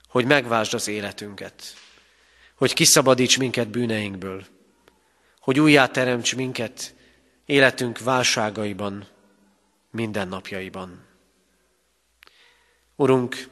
hogy 0.07 0.25
megvásd 0.25 0.73
az 0.73 0.87
életünket, 0.87 1.63
hogy 2.55 2.73
kiszabadíts 2.73 3.37
minket 3.37 3.69
bűneinkből, 3.69 4.45
hogy 5.39 5.59
újjáteremts 5.59 6.35
minket 6.35 6.95
életünk 7.45 7.99
válságaiban, 7.99 9.07
mindennapjaiban. 9.91 11.05
Urunk, 12.95 13.47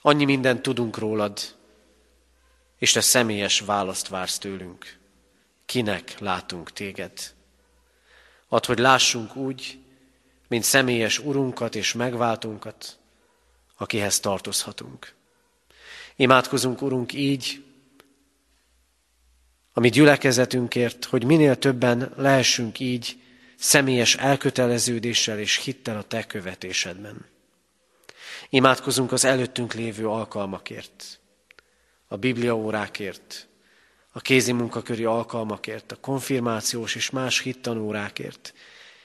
annyi 0.00 0.24
mindent 0.24 0.62
tudunk 0.62 0.98
rólad, 0.98 1.40
és 2.78 2.92
te 2.92 3.00
személyes 3.00 3.60
választ 3.60 4.08
vársz 4.08 4.38
tőlünk. 4.38 5.02
Kinek 5.74 6.18
látunk 6.18 6.72
téged? 6.72 7.12
Add, 8.48 8.66
hogy 8.66 8.78
lássunk 8.78 9.36
úgy, 9.36 9.78
mint 10.48 10.64
személyes 10.64 11.18
urunkat 11.18 11.74
és 11.74 11.92
megváltunkat, 11.92 12.98
akihez 13.76 14.20
tartozhatunk. 14.20 15.14
Imádkozunk, 16.16 16.82
Urunk, 16.82 17.12
így, 17.12 17.64
a 19.72 19.80
mi 19.80 19.88
gyülekezetünkért, 19.88 21.04
hogy 21.04 21.24
minél 21.24 21.58
többen 21.58 22.12
lehessünk 22.16 22.80
így 22.80 23.20
személyes 23.56 24.16
elköteleződéssel 24.16 25.38
és 25.38 25.56
hittel 25.56 25.96
a 25.96 26.02
Te 26.02 26.26
követésedben. 26.26 27.26
Imádkozunk 28.48 29.12
az 29.12 29.24
előttünk 29.24 29.74
lévő 29.74 30.08
alkalmakért, 30.08 31.20
a 32.06 32.16
bibliaórákért, 32.16 33.48
a 34.16 34.20
kézi 34.20 34.52
munkaköri 34.52 35.04
alkalmakért, 35.04 35.92
a 35.92 35.96
konfirmációs 35.96 36.94
és 36.94 37.10
más 37.10 37.40
hittanórákért, 37.40 38.54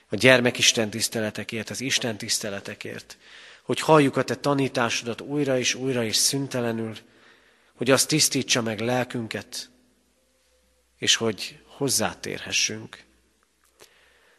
a 0.09 0.15
gyermekisten 0.15 0.89
tiszteletekért, 0.89 1.69
az 1.69 1.81
Isten 1.81 2.17
tiszteletekért, 2.17 3.17
hogy 3.63 3.79
halljuk 3.79 4.17
a 4.17 4.23
Te 4.23 4.35
tanításodat 4.35 5.21
újra 5.21 5.57
és 5.57 5.73
újra 5.73 6.03
és 6.03 6.15
szüntelenül, 6.15 6.97
hogy 7.73 7.91
az 7.91 8.05
tisztítsa 8.05 8.61
meg 8.61 8.79
lelkünket, 8.79 9.69
és 10.97 11.15
hogy 11.15 11.59
hozzátérhessünk. 11.65 13.03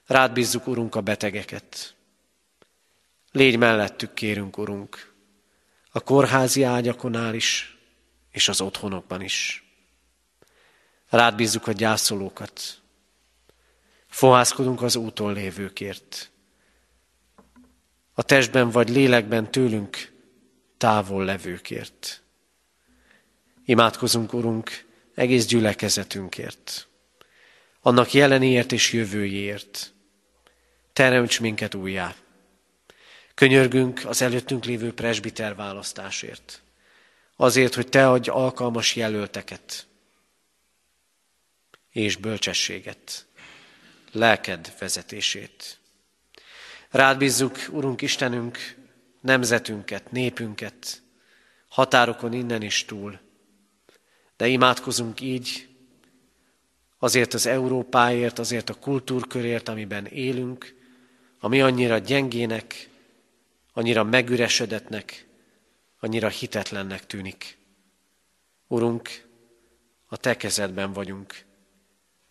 Rád 0.07 0.33
bízzuk, 0.33 0.67
Urunk, 0.67 0.95
a 0.95 1.01
betegeket. 1.01 1.95
Légy 3.33 3.57
mellettük, 3.57 4.15
kérünk, 4.15 4.59
Urunk, 4.59 5.13
a 5.91 6.01
kórházi 6.01 6.63
ágyakonál 6.63 7.35
is, 7.35 7.79
és 8.31 8.49
az 8.49 8.61
otthonokban 8.61 9.23
is. 9.23 9.65
Rád 11.11 11.35
bízzuk 11.35 11.67
a 11.67 11.73
gyászolókat. 11.73 12.61
Fohászkodunk 14.07 14.83
az 14.83 14.97
úton 14.97 15.33
lévőkért. 15.33 16.31
A 18.15 18.23
testben 18.23 18.71
vagy 18.71 18.89
lélekben 18.89 19.51
tőlünk 19.51 20.13
távol 20.77 21.25
levőkért. 21.25 22.23
Imádkozunk, 23.65 24.33
Urunk, 24.33 24.87
egész 25.15 25.47
gyülekezetünkért, 25.47 26.89
annak 27.81 28.13
jelenéért 28.13 28.73
és 28.73 28.93
jövőjéért. 28.93 29.93
Teremts 30.93 31.41
minket 31.41 31.75
újjá. 31.75 32.15
Könyörgünk 33.35 34.03
az 34.05 34.23
előttünk 34.23 34.65
lévő 34.65 34.93
presbiter 34.95 35.55
választásért. 35.55 36.63
Azért, 37.37 37.75
hogy 37.75 37.89
Te 37.89 38.11
adj 38.11 38.29
alkalmas 38.29 38.97
jelölteket 38.97 39.89
és 41.91 42.17
bölcsességet, 42.17 43.27
lelked 44.13 44.75
vezetését. 44.79 45.79
Rád 46.91 47.19
bízzuk, 47.19 47.59
Urunk 47.71 48.03
Istenünk, 48.03 48.59
nemzetünket, 49.21 50.11
népünket, 50.11 51.03
határokon 51.69 52.33
innen 52.33 52.63
is 52.63 52.85
túl, 52.85 53.19
de 54.37 54.49
imádkozunk 54.49 55.21
így 55.21 55.69
azért 56.99 57.35
az 57.35 57.47
Európáért, 57.47 58.39
azért 58.39 58.71
a 58.71 58.75
kultúrkörért, 58.75 59.69
amiben 59.69 60.07
élünk, 60.07 60.75
ami 61.41 61.61
annyira 61.61 61.99
gyengének, 61.99 62.89
annyira 63.73 64.05
megüresedetnek, 64.05 65.27
annyira 66.01 66.29
hitetlennek 66.29 67.07
tűnik. 67.07 67.59
Urunk, 68.67 69.29
a 70.07 70.17
Te 70.17 70.37
kezedben 70.37 70.93
vagyunk. 70.93 71.45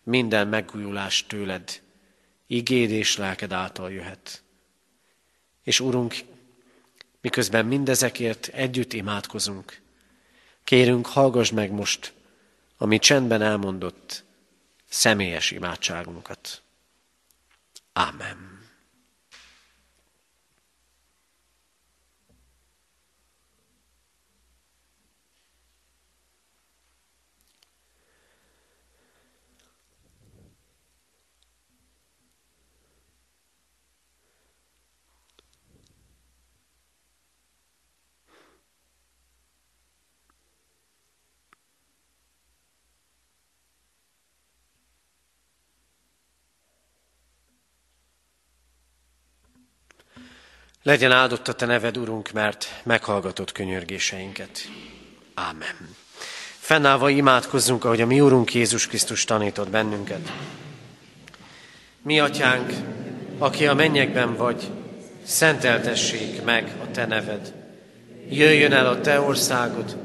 Minden 0.02 0.48
megújulás 0.48 1.26
tőled, 1.26 1.82
igéd 2.46 2.90
és 2.90 3.16
lelked 3.16 3.52
által 3.52 3.92
jöhet. 3.92 4.42
És 5.62 5.80
Urunk, 5.80 6.14
miközben 7.20 7.66
mindezekért 7.66 8.46
együtt 8.46 8.92
imádkozunk, 8.92 9.80
Kérünk, 10.70 11.06
hallgass 11.06 11.50
meg 11.50 11.70
most, 11.70 12.12
ami 12.76 12.98
csendben 12.98 13.42
elmondott 13.42 14.24
személyes 14.88 15.50
imádságunkat. 15.50 16.62
Amen. 17.92 18.49
Legyen 50.82 51.12
áldott 51.12 51.48
a 51.48 51.52
Te 51.52 51.66
neved, 51.66 51.96
Urunk, 51.96 52.32
mert 52.32 52.80
meghallgatott 52.82 53.52
könyörgéseinket. 53.52 54.58
Ámen. 55.34 55.96
Fennállva 56.58 57.10
imádkozzunk, 57.10 57.84
ahogy 57.84 58.00
a 58.00 58.06
mi 58.06 58.20
Urunk 58.20 58.54
Jézus 58.54 58.86
Krisztus 58.86 59.24
tanított 59.24 59.70
bennünket. 59.70 60.32
Mi 62.02 62.20
atyánk, 62.20 62.72
aki 63.38 63.66
a 63.66 63.74
mennyekben 63.74 64.36
vagy, 64.36 64.70
szenteltessék 65.22 66.44
meg 66.44 66.72
a 66.82 66.90
te 66.90 67.06
neved. 67.06 67.54
Jöjjön 68.30 68.72
el 68.72 68.86
a 68.86 69.00
te 69.00 69.20
országod, 69.20 69.96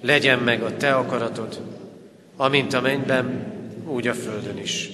legyen 0.00 0.38
meg 0.38 0.62
a 0.62 0.76
te 0.76 0.94
akaratod, 0.94 1.62
amint 2.36 2.72
a 2.72 2.80
mennyben, 2.80 3.52
úgy 3.86 4.06
a 4.06 4.14
földön 4.14 4.58
is. 4.58 4.88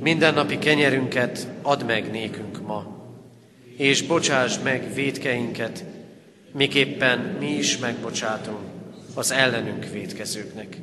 Minden 0.00 0.34
napi 0.34 0.58
kenyerünket 0.58 1.46
add 1.62 1.84
meg 1.84 2.10
nékünk 2.10 2.66
ma, 2.66 2.97
és 3.78 4.02
bocsásd 4.02 4.62
meg 4.62 4.94
védkeinket, 4.94 5.84
miképpen 6.52 7.18
mi 7.18 7.50
is 7.50 7.78
megbocsátunk 7.78 8.58
az 9.14 9.30
ellenünk 9.30 9.84
védkezőknek. 9.84 10.76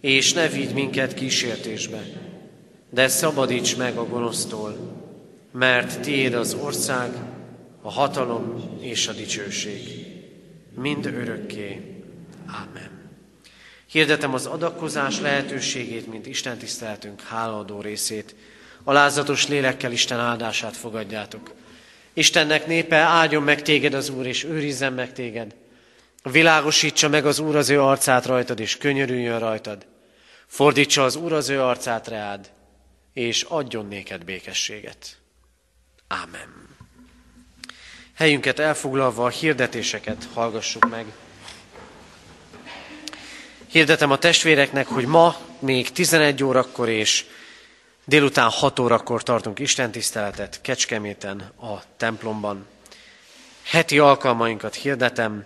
És 0.00 0.32
ne 0.32 0.48
vigy 0.48 0.74
minket 0.74 1.14
kísértésbe, 1.14 2.02
de 2.90 3.08
szabadíts 3.08 3.76
meg 3.76 3.96
a 3.96 4.06
gonosztól, 4.06 4.76
mert 5.52 6.00
tiéd 6.00 6.34
az 6.34 6.54
ország, 6.54 7.10
a 7.82 7.90
hatalom 7.90 8.76
és 8.80 9.08
a 9.08 9.12
dicsőség, 9.12 10.06
mind 10.74 11.06
örökké. 11.06 12.02
Amen. 12.46 12.90
Hirdetem 13.90 14.34
az 14.34 14.46
adakozás 14.46 15.20
lehetőségét, 15.20 16.06
mint 16.06 16.26
Isten 16.26 16.58
tiszteletünk 16.58 17.20
hálaadó 17.20 17.80
részét. 17.80 18.34
Alázatos 18.84 19.48
lélekkel 19.48 19.92
Isten 19.92 20.18
áldását 20.18 20.76
fogadjátok. 20.76 21.54
Istennek 22.16 22.66
népe, 22.66 22.96
áldjon 22.96 23.42
meg 23.42 23.62
téged 23.62 23.94
az 23.94 24.08
Úr, 24.08 24.26
és 24.26 24.44
őrizzen 24.44 24.92
meg 24.92 25.12
téged. 25.12 25.54
Világosítsa 26.22 27.08
meg 27.08 27.26
az 27.26 27.38
Úr 27.38 27.56
az 27.56 27.68
ő 27.68 27.82
arcát 27.82 28.26
rajtad, 28.26 28.60
és 28.60 28.76
könyörüljön 28.76 29.38
rajtad. 29.38 29.86
Fordítsa 30.46 31.04
az 31.04 31.16
Úr 31.16 31.32
az 31.32 31.48
ő 31.48 31.62
arcát 31.62 32.08
reád, 32.08 32.50
és 33.12 33.42
adjon 33.42 33.86
néked 33.86 34.24
békességet. 34.24 35.16
Ámen. 36.08 36.68
Helyünket 38.14 38.58
elfoglalva 38.58 39.24
a 39.24 39.28
hirdetéseket 39.28 40.28
hallgassuk 40.34 40.88
meg. 40.88 41.06
Hirdetem 43.66 44.10
a 44.10 44.18
testvéreknek, 44.18 44.86
hogy 44.86 45.06
ma 45.06 45.36
még 45.58 45.92
11 45.92 46.44
órakor 46.44 46.88
és 46.88 47.24
délután 48.08 48.50
6 48.50 48.78
órakor 48.78 49.22
tartunk 49.22 49.58
istentiszteletet 49.58 50.60
Kecskeméten 50.60 51.40
a 51.60 51.82
templomban. 51.96 52.66
Heti 53.62 53.98
alkalmainkat 53.98 54.74
hirdetem. 54.74 55.44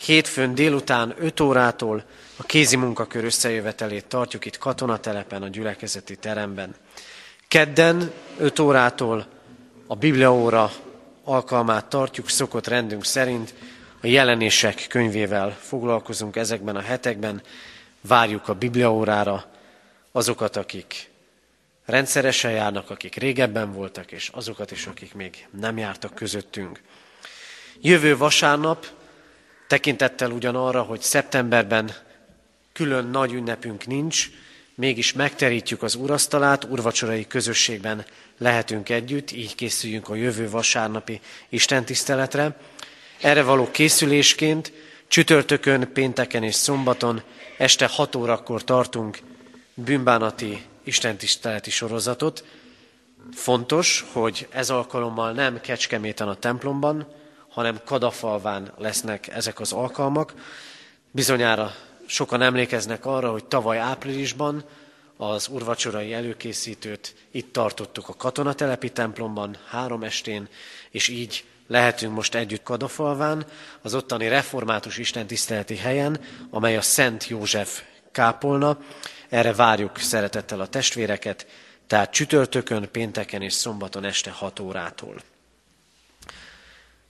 Hétfőn 0.00 0.54
délután 0.54 1.14
5 1.18 1.40
órától 1.40 2.04
a 2.36 2.42
kézi 2.42 2.76
munkakör 2.76 3.24
összejövetelét 3.24 4.06
tartjuk 4.06 4.44
itt 4.44 4.58
katonatelepen, 4.58 5.42
a 5.42 5.48
gyülekezeti 5.48 6.16
teremben. 6.16 6.74
Kedden 7.48 8.12
5 8.38 8.58
órától 8.58 9.26
a 9.86 9.94
Bibliaóra 9.94 10.72
alkalmát 11.24 11.86
tartjuk 11.86 12.28
szokott 12.28 12.66
rendünk 12.66 13.04
szerint, 13.04 13.54
a 14.00 14.06
jelenések 14.06 14.86
könyvével 14.88 15.56
foglalkozunk 15.60 16.36
ezekben 16.36 16.76
a 16.76 16.80
hetekben, 16.80 17.42
várjuk 18.00 18.48
a 18.48 18.54
Bibliaórára 18.54 19.44
azokat, 20.12 20.56
akik 20.56 21.14
rendszeresen 21.86 22.50
járnak, 22.50 22.90
akik 22.90 23.14
régebben 23.14 23.72
voltak, 23.72 24.12
és 24.12 24.30
azokat 24.32 24.70
is, 24.70 24.86
akik 24.86 25.14
még 25.14 25.46
nem 25.60 25.78
jártak 25.78 26.14
közöttünk. 26.14 26.80
Jövő 27.80 28.16
vasárnap, 28.16 28.86
tekintettel 29.66 30.30
ugyanarra, 30.30 30.82
hogy 30.82 31.00
szeptemberben 31.00 31.94
külön 32.72 33.06
nagy 33.06 33.32
ünnepünk 33.32 33.86
nincs, 33.86 34.30
mégis 34.74 35.12
megterítjük 35.12 35.82
az 35.82 35.94
urasztalát, 35.94 36.64
urvacsorai 36.64 37.26
közösségben 37.26 38.04
lehetünk 38.38 38.88
együtt, 38.88 39.30
így 39.30 39.54
készüljünk 39.54 40.08
a 40.08 40.14
jövő 40.14 40.50
vasárnapi 40.50 41.20
istentiszteletre. 41.48 42.56
Erre 43.20 43.42
való 43.42 43.70
készülésként 43.70 44.72
csütörtökön, 45.08 45.92
pénteken 45.92 46.42
és 46.42 46.54
szombaton 46.54 47.22
este 47.58 47.86
6 47.86 48.14
órakor 48.14 48.64
tartunk 48.64 49.18
bűnbánati 49.74 50.64
istentiszteleti 50.86 51.70
sorozatot. 51.70 52.44
Fontos, 53.32 54.06
hogy 54.12 54.48
ez 54.50 54.70
alkalommal 54.70 55.32
nem 55.32 55.60
Kecskeméten 55.60 56.28
a 56.28 56.34
templomban, 56.34 57.06
hanem 57.48 57.80
Kadafalván 57.84 58.72
lesznek 58.78 59.28
ezek 59.28 59.60
az 59.60 59.72
alkalmak. 59.72 60.34
Bizonyára 61.10 61.74
sokan 62.06 62.42
emlékeznek 62.42 63.06
arra, 63.06 63.30
hogy 63.30 63.44
tavaly 63.44 63.78
áprilisban 63.78 64.64
az 65.16 65.48
urvacsorai 65.48 66.12
előkészítőt 66.12 67.14
itt 67.30 67.52
tartottuk 67.52 68.08
a 68.08 68.14
katonatelepi 68.14 68.90
templomban 68.90 69.56
három 69.68 70.02
estén, 70.02 70.48
és 70.90 71.08
így 71.08 71.44
lehetünk 71.66 72.14
most 72.14 72.34
együtt 72.34 72.62
Kadafalván, 72.62 73.46
az 73.82 73.94
ottani 73.94 74.28
református 74.28 74.98
istentiszteleti 74.98 75.76
helyen, 75.76 76.20
amely 76.50 76.76
a 76.76 76.82
Szent 76.82 77.28
József 77.28 77.82
kápolna. 78.12 78.78
Erre 79.28 79.52
várjuk 79.54 79.98
szeretettel 79.98 80.60
a 80.60 80.66
testvéreket, 80.66 81.46
tehát 81.86 82.12
csütörtökön, 82.12 82.88
pénteken 82.92 83.42
és 83.42 83.52
szombaton 83.52 84.04
este 84.04 84.30
6 84.30 84.60
órától. 84.60 85.22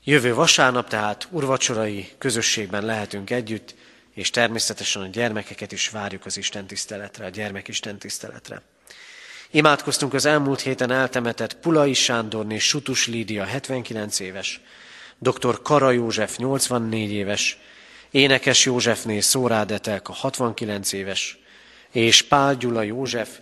Jövő 0.05 0.35
vasárnap 0.35 0.89
tehát 0.89 1.29
urvacsorai 1.31 2.09
közösségben 2.19 2.85
lehetünk 2.85 3.31
együtt, 3.31 3.75
és 4.15 4.31
természetesen 4.31 5.03
a 5.03 5.07
gyermekeket 5.07 5.73
is 5.73 5.89
várjuk 5.89 6.27
az 6.27 6.37
Isten 6.37 6.67
tiszteletre, 6.67 7.25
a 7.25 7.29
gyermek 7.29 7.69
Isten 7.69 7.99
tiszteletre. 7.99 8.63
Imádkoztunk 9.51 10.15
az 10.15 10.25
elmúlt 10.25 10.61
héten 10.61 10.91
eltemetett 10.91 11.57
Pulai 11.57 11.95
Sándorné 11.95 12.59
Sutus 12.59 13.07
Lídia 13.07 13.45
79 13.45 14.21
éves, 14.21 14.61
dr. 15.19 15.63
Kara 15.63 15.91
József 15.91 16.37
84 16.37 17.11
éves, 17.11 17.59
Énekes 18.11 18.65
Józsefné 18.65 19.21
Szórád 19.21 19.71
Etelka 19.71 20.13
69 20.13 20.93
éves, 20.93 21.39
és 21.97 22.23
Pál 22.23 22.55
Gyula 22.55 22.83
József 22.83 23.39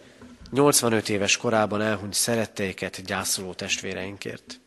85 0.50 1.09
éves 1.09 1.36
korában 1.36 1.80
elhunyt 1.80 2.14
szeretteiket 2.14 3.05
gyászoló 3.05 3.52
testvéreinkért. 3.52 4.61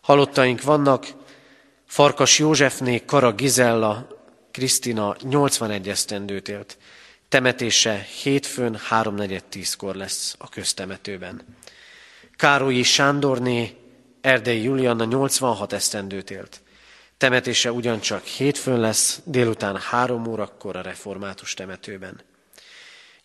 Halottaink 0.00 0.62
vannak, 0.62 1.06
Farkas 1.84 2.38
Józsefné 2.38 3.04
Kara 3.04 3.32
Gizella 3.32 4.08
Krisztina 4.50 5.16
81 5.22 5.88
esztendőt 5.88 6.48
élt. 6.48 6.78
Temetése 7.28 8.06
hétfőn 8.22 8.78
3.4.10-kor 8.90 9.94
lesz 9.94 10.34
a 10.38 10.48
köztemetőben. 10.48 11.42
Károlyi 12.36 12.82
Sándorné 12.82 13.76
Erdei 14.20 14.62
Julianna 14.62 15.04
86 15.04 15.72
esztendőt 15.72 16.30
élt. 16.30 16.60
Temetése 17.16 17.72
ugyancsak 17.72 18.24
hétfőn 18.24 18.80
lesz, 18.80 19.20
délután 19.24 19.76
három 19.76 20.26
órakor 20.26 20.76
a 20.76 20.82
református 20.82 21.54
temetőben. 21.54 22.20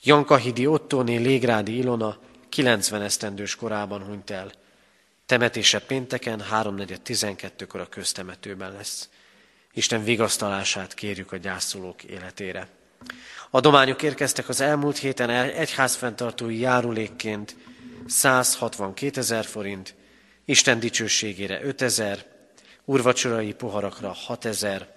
Jankahidi 0.03 0.67
Ottóné 0.67 1.15
Légrádi 1.15 1.77
Ilona 1.77 2.17
90 2.49 3.01
esztendős 3.01 3.55
korában 3.55 4.03
hunyt 4.03 4.29
el. 4.29 4.51
Temetése 5.25 5.79
pénteken 5.79 6.43
3.4.12-kor 6.51 7.79
a 7.79 7.85
köztemetőben 7.85 8.71
lesz. 8.71 9.09
Isten 9.73 10.03
vigasztalását 10.03 10.93
kérjük 10.93 11.31
a 11.31 11.37
gyászolók 11.37 12.03
életére. 12.03 12.67
Adományok 13.49 14.01
érkeztek 14.03 14.49
az 14.49 14.61
elmúlt 14.61 14.97
héten 14.97 15.29
egyházfenntartói 15.29 16.59
járulékként 16.59 17.55
162 18.07 19.19
ezer 19.19 19.45
forint, 19.45 19.95
Isten 20.45 20.79
dicsőségére 20.79 21.63
5 21.63 21.81
ezer, 21.81 22.25
urvacsorai 22.85 23.53
poharakra 23.53 24.11
6 24.11 24.45
ezer, 24.45 24.95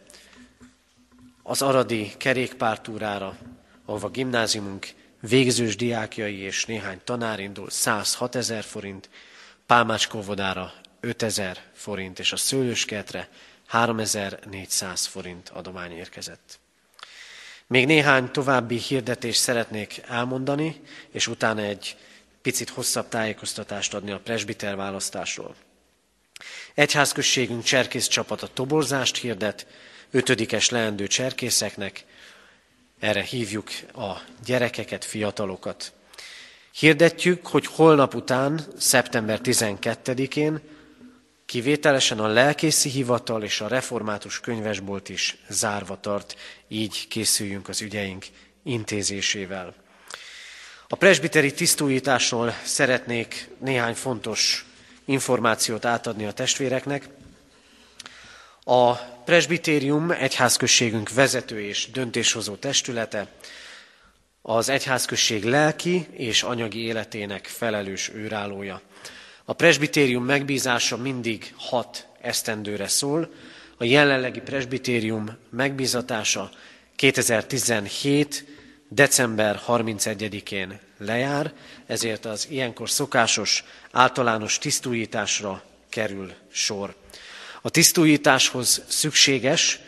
az 1.42 1.62
aradi 1.62 2.12
kerékpártúrára, 2.16 3.36
ahova 3.84 4.08
gimnáziumunk 4.08 4.88
végzős 5.20 5.76
diákjai 5.76 6.38
és 6.38 6.64
néhány 6.64 7.00
tanár 7.04 7.40
indul 7.40 7.70
106 7.70 8.34
ezer 8.34 8.64
forint, 8.64 9.08
Pálmácskóvodára 9.66 10.72
5 11.00 11.22
ezer 11.22 11.62
forint, 11.72 12.18
és 12.18 12.32
a 12.32 12.36
szőlőskertre 12.36 13.28
3400 13.66 15.06
forint 15.06 15.48
adomány 15.48 15.92
érkezett. 15.92 16.58
Még 17.66 17.86
néhány 17.86 18.30
további 18.30 18.76
hirdetést 18.76 19.40
szeretnék 19.40 20.02
elmondani, 20.08 20.80
és 21.10 21.26
utána 21.26 21.60
egy 21.60 21.96
picit 22.42 22.68
hosszabb 22.68 23.08
tájékoztatást 23.08 23.94
adni 23.94 24.10
a 24.10 24.20
presbiter 24.20 24.76
választásról. 24.76 25.54
Egyházközségünk 26.74 27.62
cserkész 27.62 28.06
csapata 28.06 28.46
toborzást 28.46 29.16
hirdet, 29.16 29.66
ötödikes 30.10 30.70
leendő 30.70 31.06
cserkészeknek, 31.06 32.04
erre 33.04 33.22
hívjuk 33.22 33.70
a 33.94 34.20
gyerekeket, 34.44 35.04
fiatalokat. 35.04 35.92
Hirdetjük, 36.72 37.46
hogy 37.46 37.66
holnap 37.66 38.14
után, 38.14 38.60
szeptember 38.76 39.40
12-én 39.42 40.60
Kivételesen 41.46 42.18
a 42.18 42.26
lelkészi 42.26 42.88
hivatal 42.88 43.42
és 43.42 43.60
a 43.60 43.68
református 43.68 44.40
könyvesbolt 44.40 45.08
is 45.08 45.36
zárva 45.48 46.00
tart, 46.00 46.36
így 46.68 47.08
készüljünk 47.08 47.68
az 47.68 47.80
ügyeink 47.80 48.26
intézésével. 48.62 49.74
A 50.88 50.96
presbiteri 50.96 51.52
tisztújításról 51.52 52.54
szeretnék 52.64 53.48
néhány 53.58 53.94
fontos 53.94 54.66
információt 55.04 55.84
átadni 55.84 56.26
a 56.26 56.32
testvéreknek. 56.32 57.08
A 58.64 58.94
presbitérium 59.24 60.10
egyházközségünk 60.10 61.12
vezető 61.12 61.60
és 61.60 61.90
döntéshozó 61.90 62.54
testülete, 62.54 63.28
az 64.42 64.68
egyházközség 64.68 65.44
lelki 65.44 66.06
és 66.12 66.42
anyagi 66.42 66.78
életének 66.78 67.46
felelős 67.46 68.10
őrállója. 68.14 68.80
A 69.44 69.52
presbitérium 69.52 70.24
megbízása 70.24 70.96
mindig 70.96 71.54
hat 71.56 72.06
esztendőre 72.20 72.88
szól. 72.88 73.32
A 73.76 73.84
jelenlegi 73.84 74.40
presbitérium 74.40 75.36
megbízatása 75.50 76.50
2017. 76.96 78.44
december 78.88 79.60
31-én 79.66 80.80
lejár, 80.98 81.52
ezért 81.86 82.24
az 82.24 82.46
ilyenkor 82.50 82.90
szokásos 82.90 83.64
általános 83.90 84.58
tisztújításra 84.58 85.62
kerül 85.88 86.32
sor. 86.52 86.94
A 87.66 87.70
tisztújításhoz 87.70 88.82
szükséges 88.88 89.80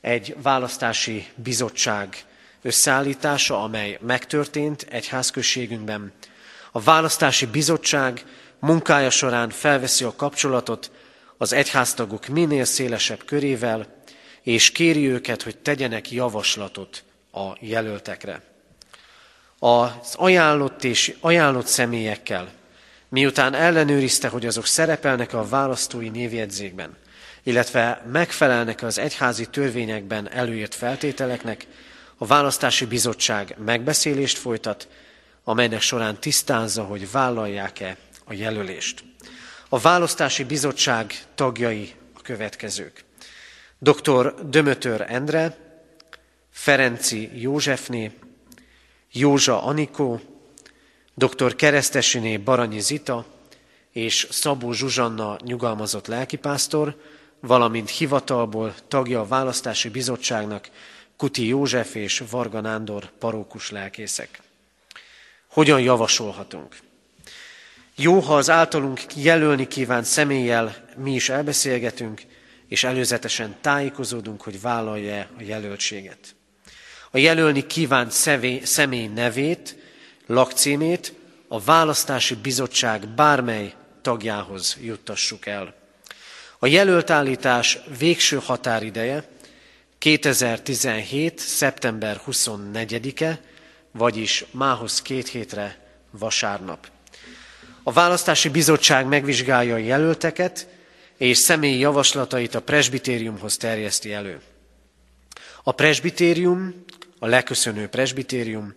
egy 0.00 0.36
választási 0.42 1.26
bizottság 1.34 2.24
összeállítása, 2.62 3.62
amely 3.62 3.98
megtörtént 4.00 4.86
egyházközségünkben. 4.90 6.12
A 6.72 6.80
választási 6.80 7.46
bizottság 7.46 8.24
munkája 8.58 9.10
során 9.10 9.50
felveszi 9.50 10.04
a 10.04 10.14
kapcsolatot 10.16 10.90
az 11.36 11.52
egyháztagok 11.52 12.26
minél 12.26 12.64
szélesebb 12.64 13.24
körével, 13.24 13.86
és 14.42 14.70
kéri 14.70 15.08
őket, 15.08 15.42
hogy 15.42 15.56
tegyenek 15.56 16.10
javaslatot 16.10 17.04
a 17.32 17.46
jelöltekre. 17.60 18.42
Az 19.58 20.14
ajánlott 20.14 20.84
és 20.84 21.16
ajánlott 21.20 21.66
személyekkel, 21.66 22.52
miután 23.08 23.54
ellenőrizte, 23.54 24.28
hogy 24.28 24.46
azok 24.46 24.66
szerepelnek 24.66 25.32
a 25.32 25.48
választói 25.48 26.08
névjegyzékben, 26.08 26.96
illetve 27.48 28.02
megfelelnek 28.12 28.82
az 28.82 28.98
egyházi 28.98 29.46
törvényekben 29.46 30.30
előírt 30.30 30.74
feltételeknek, 30.74 31.66
a 32.16 32.26
választási 32.26 32.84
bizottság 32.84 33.56
megbeszélést 33.64 34.38
folytat, 34.38 34.88
amelynek 35.44 35.80
során 35.80 36.20
tisztázza, 36.20 36.82
hogy 36.84 37.10
vállalják-e 37.10 37.96
a 38.24 38.32
jelölést. 38.32 39.04
A 39.68 39.78
választási 39.78 40.44
bizottság 40.44 41.14
tagjai 41.34 41.94
a 42.14 42.20
következők. 42.22 43.04
Dr. 43.78 44.34
Dömötör 44.48 45.04
Endre, 45.08 45.56
Ferenci 46.50 47.40
Józsefné, 47.40 48.10
Józsa 49.12 49.62
Anikó, 49.62 50.20
dr. 51.14 51.54
Keresztesiné 51.54 52.36
Baranyi 52.36 52.80
Zita 52.80 53.26
és 53.92 54.26
Szabó 54.30 54.72
Zsuzsanna 54.72 55.36
nyugalmazott 55.44 56.06
lelkipásztor, 56.06 56.96
valamint 57.40 57.90
hivatalból 57.90 58.74
tagja 58.88 59.20
a 59.20 59.26
választási 59.26 59.88
bizottságnak 59.88 60.68
Kuti 61.16 61.46
József 61.46 61.94
és 61.94 62.22
Varga 62.30 62.60
Nándor 62.60 63.10
parókus 63.18 63.70
lelkészek. 63.70 64.40
Hogyan 65.46 65.80
javasolhatunk? 65.80 66.76
Jó, 67.96 68.20
ha 68.20 68.36
az 68.36 68.50
általunk 68.50 69.00
jelölni 69.14 69.66
kívánt 69.66 70.04
személlyel 70.04 70.84
mi 70.96 71.14
is 71.14 71.28
elbeszélgetünk, 71.28 72.22
és 72.68 72.84
előzetesen 72.84 73.56
tájékozódunk, 73.60 74.42
hogy 74.42 74.60
vállalja 74.60 75.28
a 75.38 75.42
jelöltséget. 75.42 76.36
A 77.10 77.18
jelölni 77.18 77.66
kívánt 77.66 78.10
személy 78.62 79.06
nevét, 79.06 79.76
lakcímét 80.26 81.14
a 81.48 81.60
választási 81.60 82.34
bizottság 82.34 83.08
bármely 83.08 83.74
tagjához 84.02 84.76
juttassuk 84.80 85.46
el. 85.46 85.77
A 86.60 86.66
jelöltállítás 86.66 87.78
végső 87.98 88.40
határideje 88.44 89.24
2017. 89.98 91.38
szeptember 91.38 92.20
24-e, 92.26 93.40
vagyis 93.92 94.44
mához 94.50 95.02
két 95.02 95.28
hétre 95.28 95.78
vasárnap. 96.10 96.88
A 97.82 97.92
választási 97.92 98.48
bizottság 98.48 99.06
megvizsgálja 99.06 99.74
a 99.74 99.78
jelölteket, 99.78 100.66
és 101.16 101.38
személyi 101.38 101.78
javaslatait 101.78 102.54
a 102.54 102.62
presbitériumhoz 102.62 103.56
terjeszti 103.56 104.12
elő. 104.12 104.40
A 105.62 105.72
presbitérium, 105.72 106.84
a 107.18 107.26
leköszönő 107.26 107.88
presbitérium, 107.88 108.74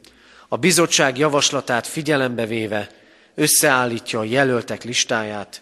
a 0.48 0.58
bizottság 0.58 1.18
javaslatát 1.18 1.88
figyelembe 1.88 2.46
véve 2.46 2.90
összeállítja 3.36 4.20
a 4.20 4.24
jelöltek 4.24 4.84
listáját, 4.84 5.62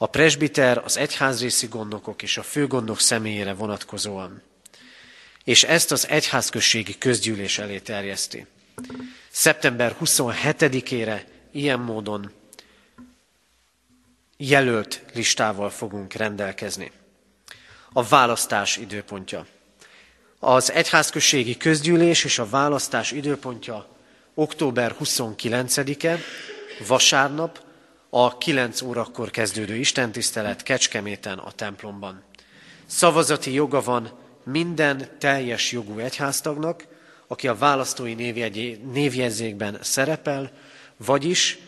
a 0.00 0.06
presbiter 0.06 0.78
az 0.84 0.96
egyházrészi 0.96 1.66
gondnokok 1.66 2.22
és 2.22 2.36
a 2.36 2.42
főgondnok 2.42 3.00
személyére 3.00 3.54
vonatkozóan 3.54 4.42
és 5.48 5.64
ezt 5.64 5.92
az 5.92 6.08
egyházközségi 6.08 6.98
közgyűlés 6.98 7.58
elé 7.58 7.78
terjeszti. 7.78 8.46
Szeptember 9.30 9.96
27-ére 10.00 11.20
ilyen 11.52 11.80
módon 11.80 12.32
jelölt 14.36 15.02
listával 15.14 15.70
fogunk 15.70 16.12
rendelkezni. 16.12 16.92
A 17.92 18.02
választás 18.02 18.76
időpontja. 18.76 19.46
Az 20.38 20.72
egyházközségi 20.72 21.56
közgyűlés 21.56 22.24
és 22.24 22.38
a 22.38 22.48
választás 22.48 23.10
időpontja 23.10 23.86
október 24.34 24.94
29-e, 25.00 26.18
vasárnap, 26.86 27.60
a 28.10 28.38
9 28.38 28.82
órakor 28.82 29.30
kezdődő 29.30 29.74
istentisztelet 29.74 30.62
Kecskeméten 30.62 31.38
a 31.38 31.52
templomban. 31.52 32.22
Szavazati 32.86 33.52
joga 33.52 33.82
van 33.82 34.10
minden 34.44 35.08
teljes 35.18 35.72
jogú 35.72 35.98
egyháztagnak, 35.98 36.86
aki 37.26 37.48
a 37.48 37.54
választói 37.54 38.14
névjegyzékben 38.92 39.78
szerepel, 39.82 40.50
vagyis 40.96 41.58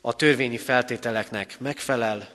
a 0.00 0.16
törvényi 0.16 0.58
feltételeknek 0.58 1.60
megfelel, 1.60 2.28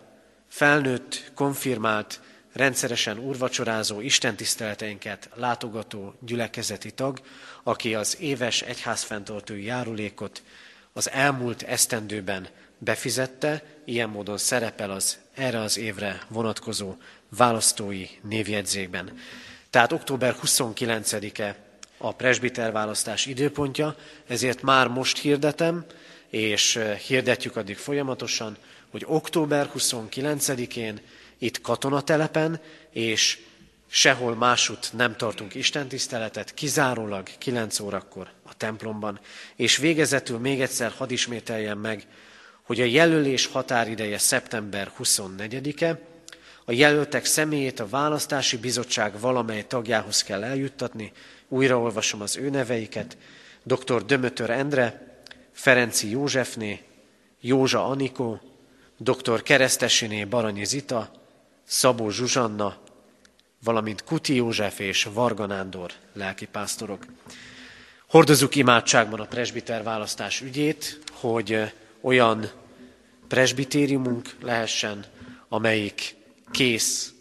felnőtt, 0.48 1.32
konfirmált, 1.36 2.22
rendszeresen 2.54 3.20
úrvacsorázó, 3.20 4.02
istentiszteleteinket 4.02 5.30
látogató 5.36 6.14
gyülekezeti 6.20 6.92
tag, 6.92 7.20
aki 7.64 7.96
az 7.96 8.18
éves 8.20 8.62
egyházfenntartói 8.62 9.64
járulékot 9.64 10.44
az 10.94 11.10
elmúlt 11.10 11.62
esztendőben 11.62 12.48
befizette, 12.84 13.64
ilyen 13.86 14.10
módon 14.10 14.38
szerepel 14.38 14.92
az 14.92 15.18
erre 15.34 15.60
az 15.60 15.78
évre 15.78 16.22
vonatkozó 16.28 16.96
választói 17.30 18.06
névjegyzékben. 18.22 19.18
Tehát 19.70 19.92
október 19.92 20.36
29-e 20.46 21.56
a 21.98 22.14
presbiter 22.14 22.72
választás 22.72 23.26
időpontja, 23.26 23.96
ezért 24.28 24.62
már 24.62 24.88
most 24.88 25.18
hirdetem, 25.18 25.86
és 26.30 26.76
eh, 26.76 26.98
hirdetjük 26.98 27.56
addig 27.56 27.78
folyamatosan, 27.78 28.58
hogy 28.92 29.04
október 29.08 29.70
29-én 29.78 31.00
itt 31.38 31.62
katonatelepen, 31.62 32.62
és 32.92 33.40
sehol 33.88 34.36
másút 34.36 34.94
nem 34.94 35.16
tartunk 35.16 35.56
istentiszteletet, 35.56 36.54
kizárólag 36.54 37.28
9 37.38 37.80
órakor 37.80 38.32
a 38.44 38.58
templomban. 38.58 39.20
És 39.56 39.78
végezetül 39.78 40.38
még 40.38 40.62
egyszer 40.62 40.92
hadd 40.98 41.12
ismételjem 41.12 41.80
meg, 41.80 42.08
hogy 42.64 42.82
a 42.82 42.86
jelölés 42.86 43.46
határideje 43.46 44.18
szeptember 44.18 44.92
24-e, 45.00 46.00
a 46.66 46.72
jelöltek 46.72 47.26
személyét 47.26 47.80
a 47.80 47.88
választási 47.88 48.58
bizottság 48.58 49.20
valamely 49.20 49.66
tagjához 49.68 50.24
kell 50.24 50.44
eljuttatni, 50.44 51.12
újraolvasom 51.48 52.22
az 52.22 52.38
ő 52.38 52.50
neveiket, 52.50 53.18
dr. 53.64 54.06
Dömötör 54.06 54.50
Endre, 54.50 55.18
Ferenci 55.52 56.10
Józsefné, 56.10 56.82
Józsa 57.40 57.88
Anikó, 57.88 58.42
dr. 58.98 59.42
Keresztesiné 59.42 60.26
Baranyi 60.26 60.66
Zita, 60.66 61.12
Szabó 61.64 62.10
Zsuzsanna, 62.10 62.78
valamint 63.64 64.04
Kuti 64.04 64.36
József 64.36 64.80
és 64.80 65.04
Varga 65.14 65.46
Nándor 65.46 65.92
lelkipásztorok. 66.14 67.06
Hordozzuk 68.08 68.56
imádságban 68.56 69.20
a 69.20 69.26
presbiter 69.26 69.84
választás 69.84 70.42
ügyét, 70.42 71.00
hogy 71.12 71.74
olyan 72.04 72.52
presbitériumunk 73.28 74.36
lehessen, 74.42 75.06
amelyik 75.48 76.16
kész 76.52 77.14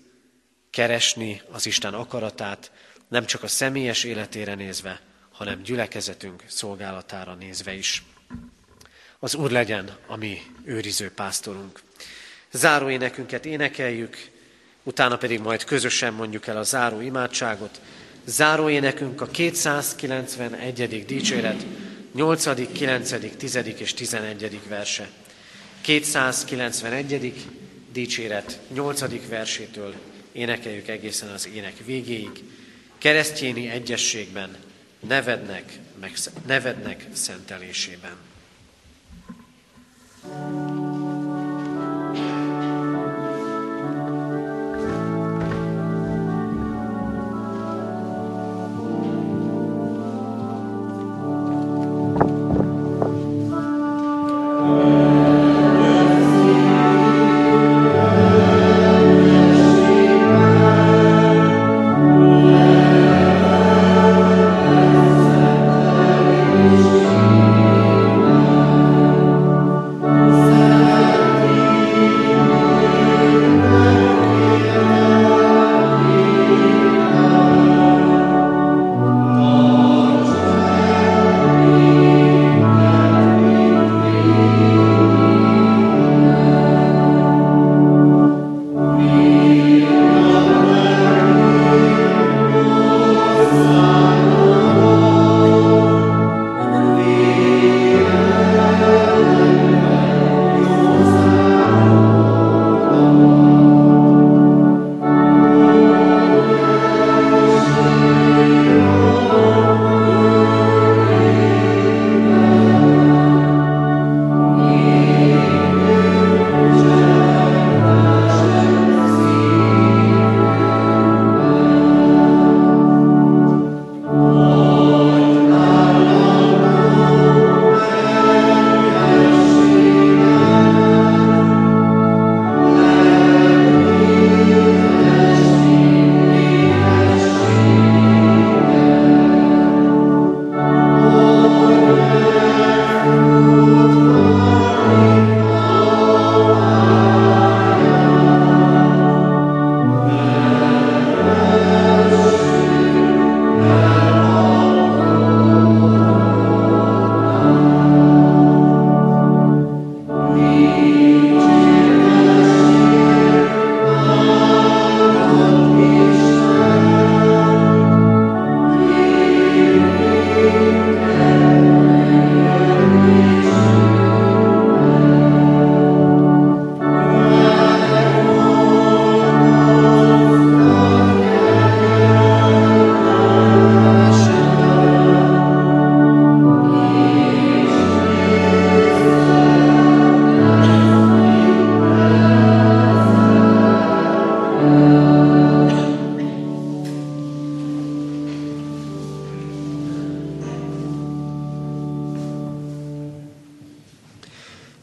keresni 0.70 1.43
az 1.51 1.66
Isten 1.66 1.95
akaratát, 1.95 2.70
nem 3.09 3.24
csak 3.24 3.43
a 3.43 3.47
személyes 3.47 4.05
életére 4.05 4.55
nézve, 4.55 5.01
hanem 5.33 5.62
gyülekezetünk 5.62 6.43
szolgálatára 6.47 7.35
nézve 7.35 7.74
is. 7.74 8.05
Az 9.18 9.35
Úr 9.35 9.51
legyen 9.51 9.97
a 10.07 10.16
mi 10.16 10.43
őriző 10.64 11.11
pásztorunk. 11.11 11.80
Záró 12.53 12.89
énekünket 12.91 13.47
énekeljük, 13.47 14.30
utána 14.83 15.16
pedig 15.16 15.41
majd 15.41 15.64
közösen 15.64 16.14
mondjuk 16.14 16.47
el 16.47 16.57
a 16.57 16.62
záró 16.62 17.01
imádságot. 17.01 17.80
Záró 18.24 18.68
énekünk 18.68 19.20
a 19.20 19.26
291. 19.26 21.05
dicséret, 21.07 21.66
8., 22.15 22.73
9., 22.73 23.37
10. 23.37 23.57
és 23.79 23.95
11. 23.95 24.61
verse. 24.69 25.09
291. 25.81 27.35
dicséret 27.93 28.61
8. 28.73 29.29
versétől 29.29 29.95
énekeljük 30.33 30.89
egészen 30.89 31.29
az 31.29 31.49
ének 31.55 31.85
végéig. 31.85 32.31
Keresztjéni 32.99 33.69
egyességben, 33.69 34.57
nevednek, 35.01 35.79
meg, 36.01 36.13
nevednek 36.47 37.07
szentelésében. 37.13 38.17
thank 40.23 40.81
you 40.81 40.91